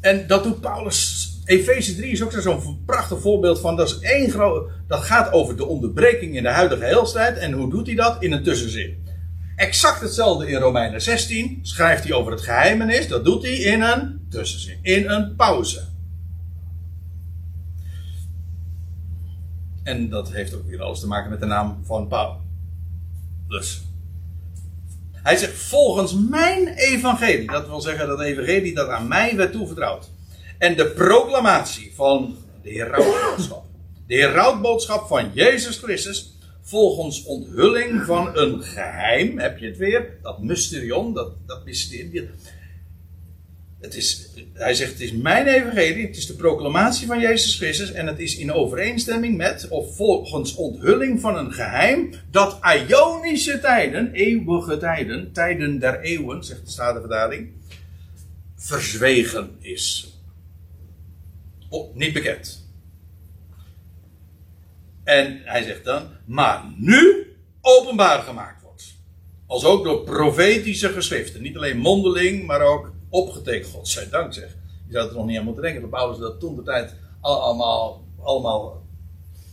[0.00, 1.30] En dat doet Paulus.
[1.44, 3.76] Efeze 3 is ook zo'n prachtig voorbeeld van.
[3.76, 7.38] Dat, is één groot, dat gaat over de onderbreking in de huidige heelstijd.
[7.38, 8.22] En hoe doet hij dat?
[8.22, 9.02] In een tussenzin.
[9.56, 11.58] Exact hetzelfde in Romeinen 16.
[11.62, 13.08] Schrijft hij over het geheimenis.
[13.08, 14.78] Dat doet hij in een tussenzin.
[14.82, 15.93] In een pauze.
[19.84, 23.82] En dat heeft ook weer alles te maken met de naam van Paulus.
[25.12, 27.46] Hij zegt volgens mijn evangelie.
[27.46, 30.10] Dat wil zeggen dat evangelie dat aan mij werd toevertrouwd.
[30.58, 33.64] En de proclamatie van de herautboodschap.
[34.06, 36.32] De herautboodschap van Jezus Christus.
[36.62, 39.38] Volgens onthulling van een geheim.
[39.38, 40.18] Heb je het weer?
[40.22, 41.14] Dat mysterion.
[41.14, 42.30] Dat, dat mysterie.
[43.84, 46.06] Het is, hij zegt: Het is mijn evangelie.
[46.06, 47.92] Het is de proclamatie van Jezus Christus.
[47.92, 49.68] En het is in overeenstemming met.
[49.68, 52.10] Of volgens onthulling van een geheim.
[52.30, 54.12] Dat Ionische tijden.
[54.12, 55.32] Eeuwige tijden.
[55.32, 56.44] Tijden der eeuwen.
[56.44, 57.50] Zegt de Statenvertaling.
[58.56, 60.12] Verzwegen is.
[61.68, 62.68] Oh, niet bekend.
[65.04, 67.26] En hij zegt dan, maar nu
[67.60, 68.94] openbaar gemaakt wordt.
[69.46, 71.42] Als ook door profetische geschriften.
[71.42, 73.72] Niet alleen mondeling, maar ook opgetekend.
[73.72, 74.48] Godzijdank zeg.
[74.86, 77.40] Je zou er nog niet aan moeten denken dat Paulus dat toen de tijd al-
[77.42, 78.82] allemaal, allemaal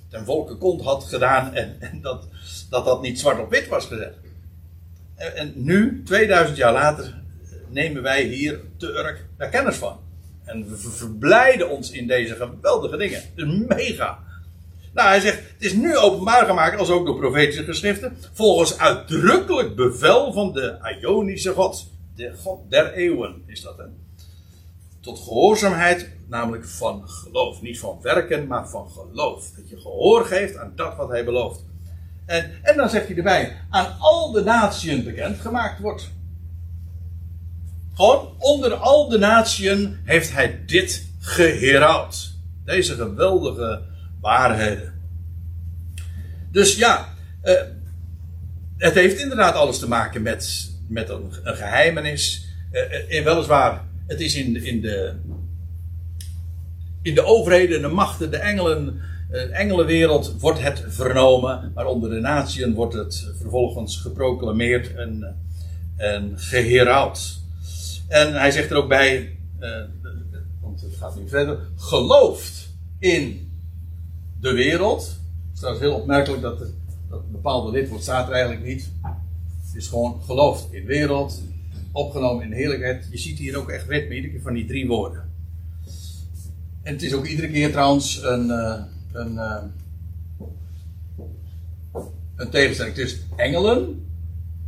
[0.10, 1.54] ten volke kont had gedaan.
[1.54, 2.28] En, en dat,
[2.70, 4.16] dat dat niet zwart op wit was gezet.
[5.16, 7.22] En, en nu, 2000 jaar later,
[7.68, 10.00] nemen wij hier te Urk daar kennis van.
[10.44, 13.22] En we ver- verblijden ons in deze geweldige dingen.
[13.36, 14.20] Het mega.
[14.94, 19.76] Nou, hij zegt, het is nu openbaar gemaakt, als ook door profetische geschriften, volgens uitdrukkelijk
[19.76, 21.91] bevel van de Ionische God.
[22.16, 23.84] De God der eeuwen is dat, hè.
[25.00, 27.62] Tot gehoorzaamheid, namelijk van geloof.
[27.62, 29.52] Niet van werken, maar van geloof.
[29.56, 31.64] Dat je gehoor geeft aan dat wat hij belooft.
[32.26, 36.12] En, en dan zegt hij erbij, aan al de natieën bekend gemaakt wordt.
[37.94, 42.32] Gewoon onder al de natieën heeft hij dit geheraut.
[42.66, 43.82] Deze geweldige
[44.22, 45.02] waarheden.
[46.52, 47.54] Dus ja, eh,
[48.78, 52.48] het heeft inderdaad alles te maken met, met een, een geheimenis.
[52.72, 55.14] Eh, eh, weliswaar, het is in, in, de,
[57.02, 61.72] in de overheden, de machten, de engelen, eh, engelenwereld wordt het vernomen.
[61.76, 65.38] Maar onder de natieën wordt het vervolgens geproclameerd en,
[65.98, 67.40] eh, en geheraut.
[68.08, 69.70] En hij zegt er ook bij, eh,
[70.62, 72.70] want het gaat nu verder, gelooft
[73.00, 73.52] in
[74.40, 75.20] de wereld.
[75.60, 76.68] Het is heel opmerkelijk dat, er,
[77.10, 78.92] dat bepaalde lidwoord staat er eigenlijk niet.
[79.72, 81.42] Het is gewoon gelooft in wereld,
[81.92, 83.08] opgenomen in heerlijkheid.
[83.12, 85.32] Je ziet hier ook echt ritme, iedere keer van die drie woorden.
[86.84, 89.64] En het is ook iedere keer trouwens een, eh, een, eh,
[92.36, 94.08] een tegenstelling tussen engelen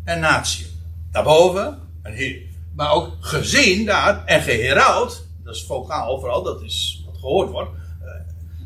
[0.03, 0.65] en natie.
[1.11, 2.41] Daarboven een heer.
[2.75, 7.71] Maar ook gezien daar en geheraut, dat is vocaal vooral, dat is wat gehoord wordt.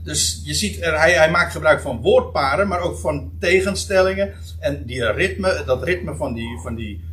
[0.08, 4.34] Dus je ziet, er, hij, hij maakt gebruik van woordparen, maar ook van tegenstellingen.
[4.60, 7.04] En die ritme, dat ritme van die, van die,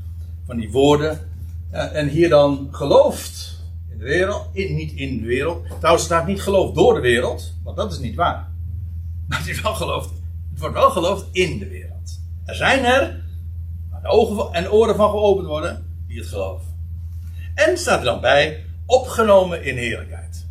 [0.46, 1.30] van die woorden.
[1.70, 5.66] En hier dan gelooft in de wereld, in, niet in de wereld.
[5.78, 8.48] Trouwens, staat niet geloof door de wereld, want dat is niet waar.
[9.28, 10.10] Maar het, wel geloofd,
[10.50, 12.20] het wordt wel geloofd in de wereld.
[12.44, 13.24] Er zijn er,
[13.90, 16.68] waar de ogen en oren van geopend worden, die het geloven.
[17.54, 20.43] En staat er dan bij, opgenomen in heerlijkheid.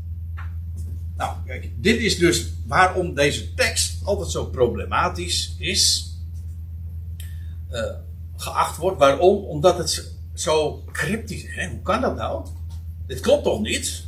[1.24, 6.12] Nou, kijk, dit is dus waarom deze tekst altijd zo problematisch is.
[7.70, 7.82] eh,
[8.36, 9.00] geacht wordt.
[9.00, 9.44] Waarom?
[9.44, 11.68] Omdat het zo cryptisch is.
[11.70, 12.48] Hoe kan dat nou?
[13.08, 14.04] Dit klopt toch niet?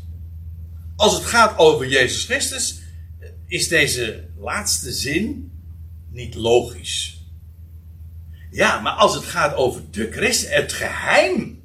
[0.96, 2.80] Als het gaat over Jezus Christus,
[3.20, 5.52] eh, is deze laatste zin
[6.12, 7.24] niet logisch.
[8.52, 11.64] Ja, maar als het gaat over de Christus, het geheim.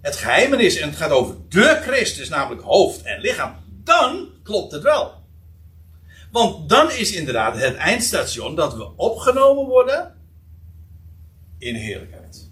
[0.00, 3.57] Het geheimenis en het gaat over de Christus, namelijk hoofd en lichaam.
[3.88, 5.14] Dan klopt het wel.
[6.30, 10.14] Want dan is inderdaad het eindstation dat we opgenomen worden
[11.58, 12.50] in heerlijkheid.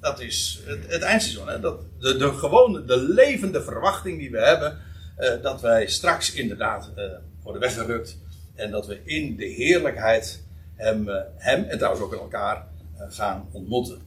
[0.00, 1.48] Dat is het, eindseizoen.
[1.48, 1.60] Hè?
[1.60, 4.78] Dat, de, gewone, de levende verwachting die we hebben,
[5.16, 7.04] eh, dat wij straks inderdaad uh,
[7.42, 8.18] worden weggerukt
[8.54, 10.42] en dat we in de heerlijkheid
[10.76, 12.66] hem, uh, hem en trouwens ook elkaar
[13.08, 14.02] gaan ontmoeten.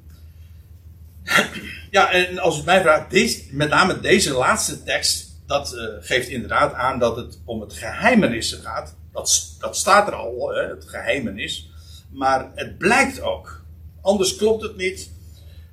[1.92, 6.74] ja, en als het mij vraagt, deze, met name deze laatste tekst, dat geeft inderdaad
[6.74, 8.96] aan dat het om het geheimenissen gaat.
[9.12, 11.72] Dat, dat staat er al, hè, het geheimenis.
[12.12, 13.62] Maar het blijkt ook.
[14.02, 15.12] Anders klopt het niet.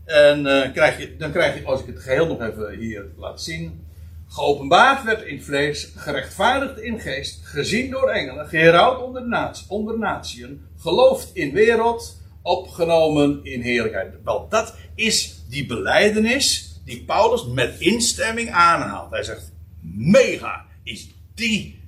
[0.05, 3.43] En uh, krijg je, dan krijg je, als ik het geheel nog even hier laat
[3.43, 3.89] zien.
[4.29, 10.21] Geopenbaard werd in vlees, gerechtvaardigd in geest, gezien door engelen, geherouwd onder, natie, onder
[10.79, 14.15] geloofd in wereld, opgenomen in heerlijkheid.
[14.25, 19.11] Wel, dat is die beleidenis die Paulus met instemming aanhaalt.
[19.11, 19.53] Hij zegt,
[19.95, 21.83] mega is die,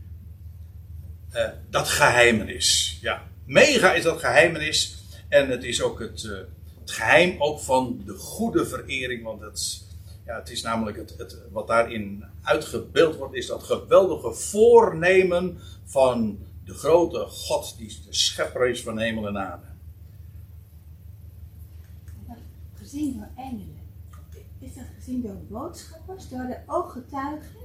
[1.35, 2.99] uh, dat geheimenis.
[3.01, 5.05] Ja, mega is dat geheimenis.
[5.29, 6.39] En het is ook het, uh,
[6.81, 9.23] het geheim ook van de goede verering.
[9.23, 9.85] Want het,
[10.27, 16.39] ja, het is namelijk het, het, wat daarin uitgebeeld wordt, is dat geweldige voornemen van
[16.65, 19.67] de grote God die schepper is van hemel en aarde.
[22.75, 23.81] Gezien door engelen.
[24.59, 27.62] Is dat gezien door boodschappers, door de ooggetuigen?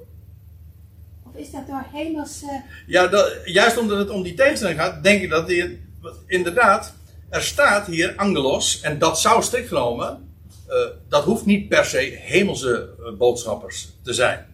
[1.28, 2.64] Of is dat door hemelse.
[2.88, 5.82] Ja, dat, juist omdat het om die tegenstelling gaat, denk ik dat die,
[6.26, 6.94] inderdaad
[7.30, 10.32] er staat hier angelos, en dat zou strikt genomen,
[10.70, 10.76] uh,
[11.10, 14.46] dat hoeft niet per se hemelse uh, boodschappers te zijn.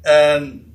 [0.00, 0.74] En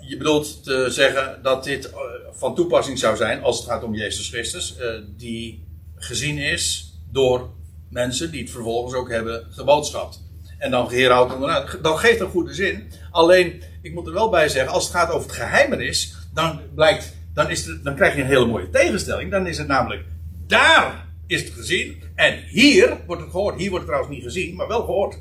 [0.00, 1.92] je bedoelt te zeggen dat dit
[2.30, 4.76] van toepassing zou zijn als het gaat om Jezus Christus,
[5.16, 7.50] die gezien is door
[7.90, 10.25] mensen die het vervolgens ook hebben geboodschapt.
[10.58, 11.78] En dan geheerhoudt onderuit.
[11.82, 12.92] Dat geeft een goede zin.
[13.10, 17.14] Alleen, ik moet er wel bij zeggen, als het gaat over het geheimenis, dan blijkt
[17.36, 19.30] dan, is dan krijg je een hele mooie tegenstelling.
[19.30, 20.04] Dan is het namelijk,
[20.46, 22.02] daar is het gezien.
[22.14, 23.58] En hier wordt het gehoord.
[23.58, 25.18] Hier wordt het trouwens niet gezien, maar wel gehoord.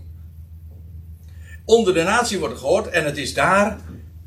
[1.65, 2.87] Onder de natie wordt het gehoord.
[2.87, 3.79] En het is daar,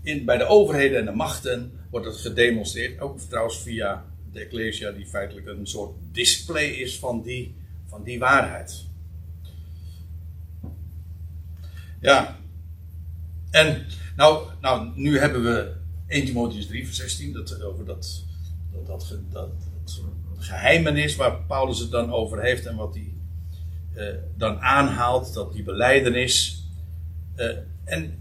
[0.02, 3.00] in, bij de overheden en de machten, wordt het gedemonstreerd.
[3.00, 7.54] Ook trouwens via de Ecclesia, die feitelijk een soort display is van die,
[7.86, 8.86] van die waarheid.
[12.00, 12.36] Ja.
[13.50, 13.86] En
[14.16, 15.72] nou, nou, nu hebben we
[16.06, 18.24] 1 Timotheus 3, vers 16, dat, over dat,
[18.72, 19.48] dat, dat, dat,
[19.84, 20.00] dat
[20.38, 23.12] geheimenis waar Paulus het dan over heeft en wat hij
[23.96, 26.64] uh, dan aanhaalt, dat die beleidenis.
[27.36, 27.50] Uh,
[27.84, 28.18] en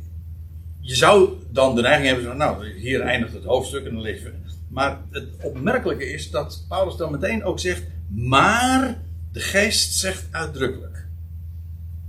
[0.80, 4.21] je zou dan de neiging hebben van, nou, hier eindigt het hoofdstuk en dan lees
[4.21, 4.34] je.
[4.67, 9.01] Maar het opmerkelijke is dat Paulus dan meteen ook zegt, maar
[9.32, 11.05] de geest zegt uitdrukkelijk.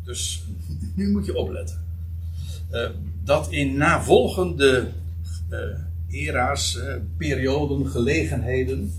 [0.04, 0.42] Dus
[0.94, 1.84] nu moet je opletten.
[2.70, 2.88] Uh,
[3.24, 4.88] dat in navolgende
[5.50, 5.58] uh,
[6.08, 8.92] era's, uh, perioden, gelegenheden.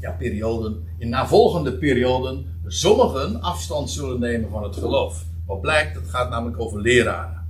[0.00, 0.86] Ja, perioden.
[0.98, 5.24] In navolgende perioden sommigen afstand zullen nemen van het geloof.
[5.46, 7.46] Wat blijkt, het gaat namelijk over leraren.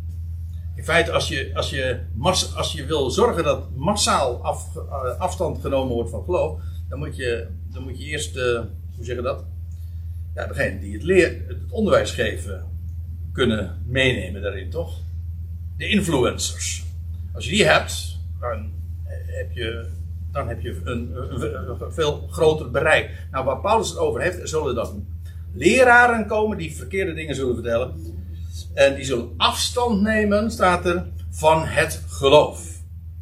[0.74, 2.00] In feite, als je, als je,
[2.56, 4.76] als je wil zorgen dat massaal af,
[5.18, 9.22] afstand genomen wordt van geloof, dan moet je, dan moet je eerst, hoe zeg je
[9.22, 9.44] dat?
[10.34, 12.64] Ja, degene die het, leer, het onderwijs geven,
[13.38, 14.98] kunnen meenemen daarin, toch?
[15.76, 16.84] De influencers.
[17.34, 18.70] Als je die hebt, dan
[19.26, 19.88] heb je,
[20.32, 21.14] dan heb je een,
[21.92, 23.10] veel groter bereik.
[23.30, 25.06] Nou, waar Paulus het over heeft, zullen dan
[25.52, 28.16] leraren komen die verkeerde dingen zullen vertellen.
[28.74, 32.58] En die zullen afstand nemen, staat er, van het geloof.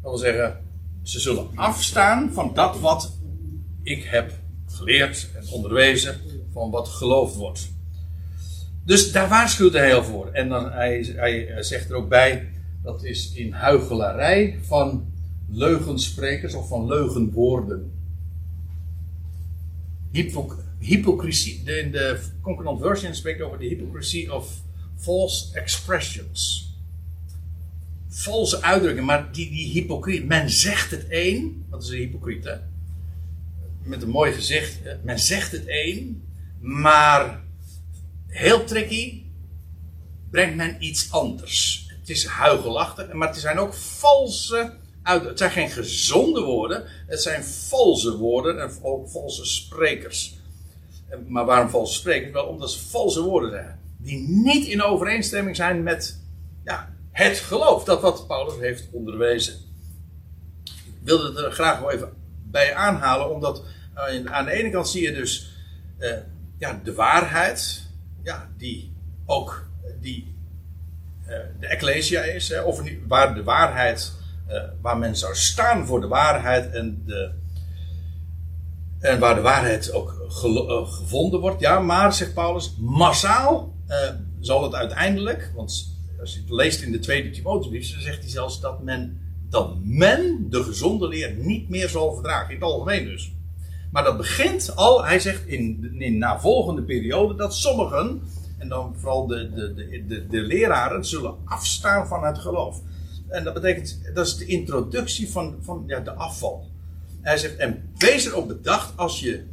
[0.01, 0.57] Dat wil zeggen,
[1.03, 3.17] ze zullen afstaan van dat wat
[3.83, 4.31] ik heb
[4.67, 6.19] geleerd en onderwezen,
[6.53, 7.75] van wat geloofd wordt.
[8.87, 10.29] Dus daar waarschuwt hij heel voor.
[10.31, 12.49] En dan, hij, hij zegt er ook bij,
[12.83, 15.13] dat is in huichelarij van
[15.49, 17.91] leugensprekers of van leugenwoorden.
[20.11, 21.63] Hypocr hypocrisie.
[21.63, 24.61] De, de Concordant Version spreekt over de hypocrisie of
[24.97, 26.71] false expressions.
[28.07, 30.25] Valse uitdrukkingen, maar die, die hypocriet.
[30.25, 32.55] Men zegt het één, dat is een hypocriet hè.
[33.83, 34.79] Met een mooi gezicht.
[35.03, 36.23] Men zegt het één,
[36.59, 37.45] maar
[38.27, 39.23] heel tricky
[40.29, 44.73] brengt men iets anders het is huigelachtig, maar het zijn ook valse
[45.03, 50.37] Het zijn geen gezonde woorden, het zijn valse woorden en ook valse sprekers.
[51.27, 52.31] Maar waarom valse sprekers?
[52.31, 53.79] Wel omdat ze valse woorden zijn.
[53.97, 56.19] Die niet in overeenstemming zijn met
[56.63, 57.83] ja, het geloof.
[57.83, 59.53] Dat wat Paulus heeft onderwezen.
[60.63, 62.13] Ik wilde het er graag wel even
[62.43, 63.29] bij aanhalen.
[63.29, 63.63] Omdat
[63.93, 65.51] eh, aan de ene kant zie je dus
[65.99, 66.11] uh,
[66.57, 67.86] ja, de waarheid.
[68.27, 68.93] Ja, die
[69.25, 69.69] ook
[70.01, 70.35] die
[71.25, 74.13] eh, de Ecclesia is, hè, of waar de waarheid,
[74.49, 77.31] uh, waar men zou staan voor de waarheid en de,
[78.99, 81.59] En waar de waarheid ook eh, gevonden wordt.
[81.59, 84.09] Ja, maar, zegt Paulus, massaal eh,
[84.39, 85.51] zal het uiteindelijk.
[85.55, 89.21] Want als je het leest in de tweede Timotheusbrief, dan zegt hij zelfs dat men,
[89.49, 92.49] dat men de gezonde leer niet meer zal verdragen.
[92.49, 93.31] In het algemeen dus.
[93.91, 98.21] Maar dat begint al, hij zegt in, in navolgende periode, dat sommigen,
[98.57, 99.73] en dan vooral de, de,
[100.07, 102.81] de, de, leraren, zullen afstaan van het geloof.
[103.27, 106.67] En dat betekent, dat is de introductie van, van ja, de afval.
[107.21, 109.43] Hij zegt, en wees erop bedacht als je,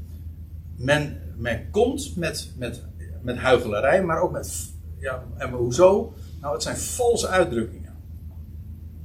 [0.77, 2.83] men, men komt met, met,
[3.23, 6.15] met huichelarij, maar ook met, ja, en hoezo?
[6.41, 7.95] Nou, het zijn valse uitdrukkingen.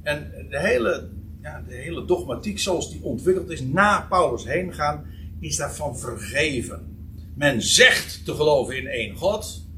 [0.02, 1.08] En de hele,
[1.42, 5.04] ja, de hele dogmatiek zoals die ontwikkeld is na Paulus heen gaan,
[5.40, 6.96] is daarvan vergeven.
[7.34, 9.68] Men zegt te geloven in één God.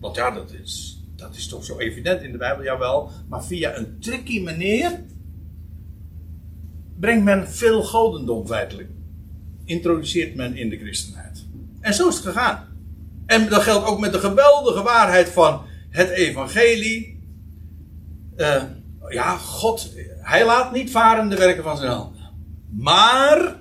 [0.00, 3.10] Want ja, dat is, dat is toch zo evident in de Bijbel, jawel.
[3.28, 5.04] Maar via een tricky manier
[7.00, 8.88] brengt men veel godendom feitelijk.
[9.64, 11.46] Introduceert men in de christenheid.
[11.80, 12.66] En zo is het gegaan.
[13.26, 17.20] En dat geldt ook met de geweldige waarheid van het evangelie.
[18.36, 18.62] Eh,
[19.08, 22.21] ja, God, hij laat niet varen de werken van zijn handen.
[22.76, 23.60] Maar,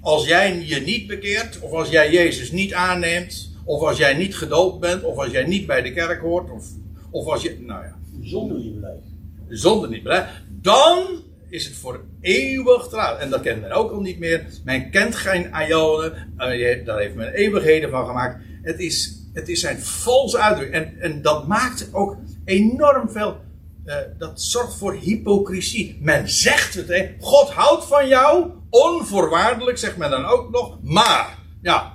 [0.00, 4.36] als jij je niet bekeert, of als jij Jezus niet aanneemt, of als jij niet
[4.36, 6.66] gedoopt bent, of als jij niet bij de kerk hoort, of,
[7.10, 9.06] of als je, nou ja, Zonder niet blijft.
[9.48, 13.20] zonder niet bereid, dan is het voor eeuwig laat.
[13.20, 14.44] En dat kent men ook al niet meer.
[14.64, 18.42] Men kent geen Ionen, eh, daar heeft men eeuwigheden van gemaakt.
[18.62, 20.84] Het is, het is zijn valse uitdrukking.
[20.84, 23.36] En, en dat maakt ook enorm veel.
[23.84, 25.98] Eh, dat zorgt voor hypocrisie.
[26.00, 27.14] Men zegt het, hè.
[27.20, 30.78] God houdt van jou, onvoorwaardelijk, zegt men dan ook nog.
[30.82, 31.92] Maar, ja,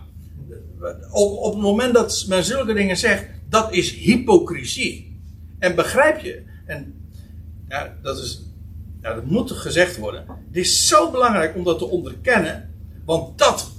[1.11, 5.19] op, op het moment dat men zulke dingen zegt, dat is hypocrisie.
[5.59, 6.43] En begrijp je?
[6.65, 7.09] En
[7.67, 8.41] ja, dat, is,
[9.01, 10.25] dat moet gezegd worden.
[10.27, 12.73] Het is zo belangrijk om dat te onderkennen.
[13.05, 13.71] Want dat,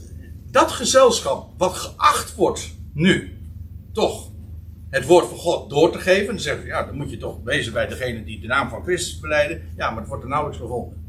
[0.51, 3.39] dat gezelschap, wat geacht wordt nu,
[3.93, 4.31] toch
[4.91, 6.27] het woord van God door te geven.
[6.27, 9.21] Dan zeggen ja, dan moet je toch wezen bij degene die de naam van Christus
[9.21, 9.63] beleiden.
[9.77, 11.05] Ja, maar het wordt er nauwelijks gevonden.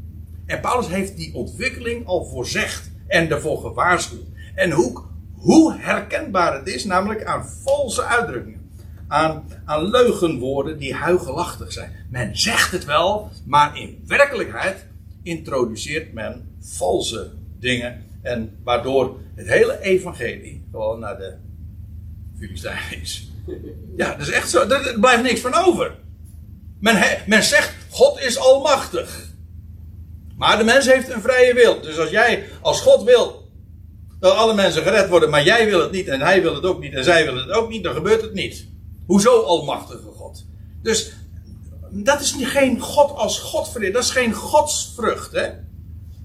[0.46, 4.26] En Paulus heeft die ontwikkeling al voorzegd en ervoor gewaarschuwd.
[4.54, 5.02] En hoe,
[5.34, 8.70] hoe herkenbaar het is, namelijk aan valse uitdrukkingen.
[9.08, 11.92] Aan, aan leugenwoorden die huigelachtig zijn.
[12.10, 14.86] Men zegt het wel, maar in werkelijkheid
[15.22, 18.04] introduceert men valse dingen.
[18.22, 21.34] En waardoor het hele evangelie gewoon naar de
[22.38, 23.27] Filistijn is.
[23.96, 24.68] Ja, dat is echt zo.
[24.68, 25.94] Er blijft niks van over.
[26.80, 29.26] Men, men zegt, God is almachtig.
[30.36, 31.80] Maar de mens heeft een vrije wil.
[31.80, 33.46] Dus als jij, als God wil
[34.20, 36.80] dat alle mensen gered worden, maar jij wil het niet en hij wil het ook
[36.80, 38.66] niet en zij willen het ook niet, dan gebeurt het niet.
[39.06, 40.46] Hoezo almachtige God?
[40.82, 41.12] Dus
[41.90, 43.92] dat is geen God als God vereerd.
[43.92, 45.32] Dat is geen godsvrucht.
[45.32, 45.48] Hè?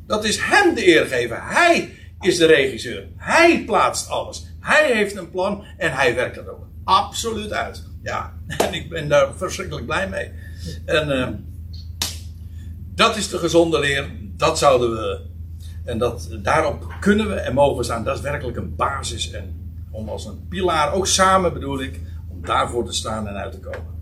[0.08, 1.42] Dat is hem de eer geven.
[1.42, 3.08] Hij is de regisseur.
[3.18, 4.46] Hij plaatst alles.
[4.60, 7.84] Hij heeft een plan en hij werkt dat ook absoluut uit.
[8.04, 10.32] Ja, en ik ben daar verschrikkelijk blij mee.
[10.86, 11.28] En eh,
[12.96, 14.10] dat is de gezonde leer.
[14.38, 15.22] Dat zouden we.
[15.86, 18.04] En dat, daarop kunnen we en mogen we staan.
[18.04, 19.32] Dat is werkelijk een basis.
[19.32, 23.52] En om als een pilaar, ook samen bedoel ik, om daarvoor te staan en uit
[23.52, 23.93] te komen.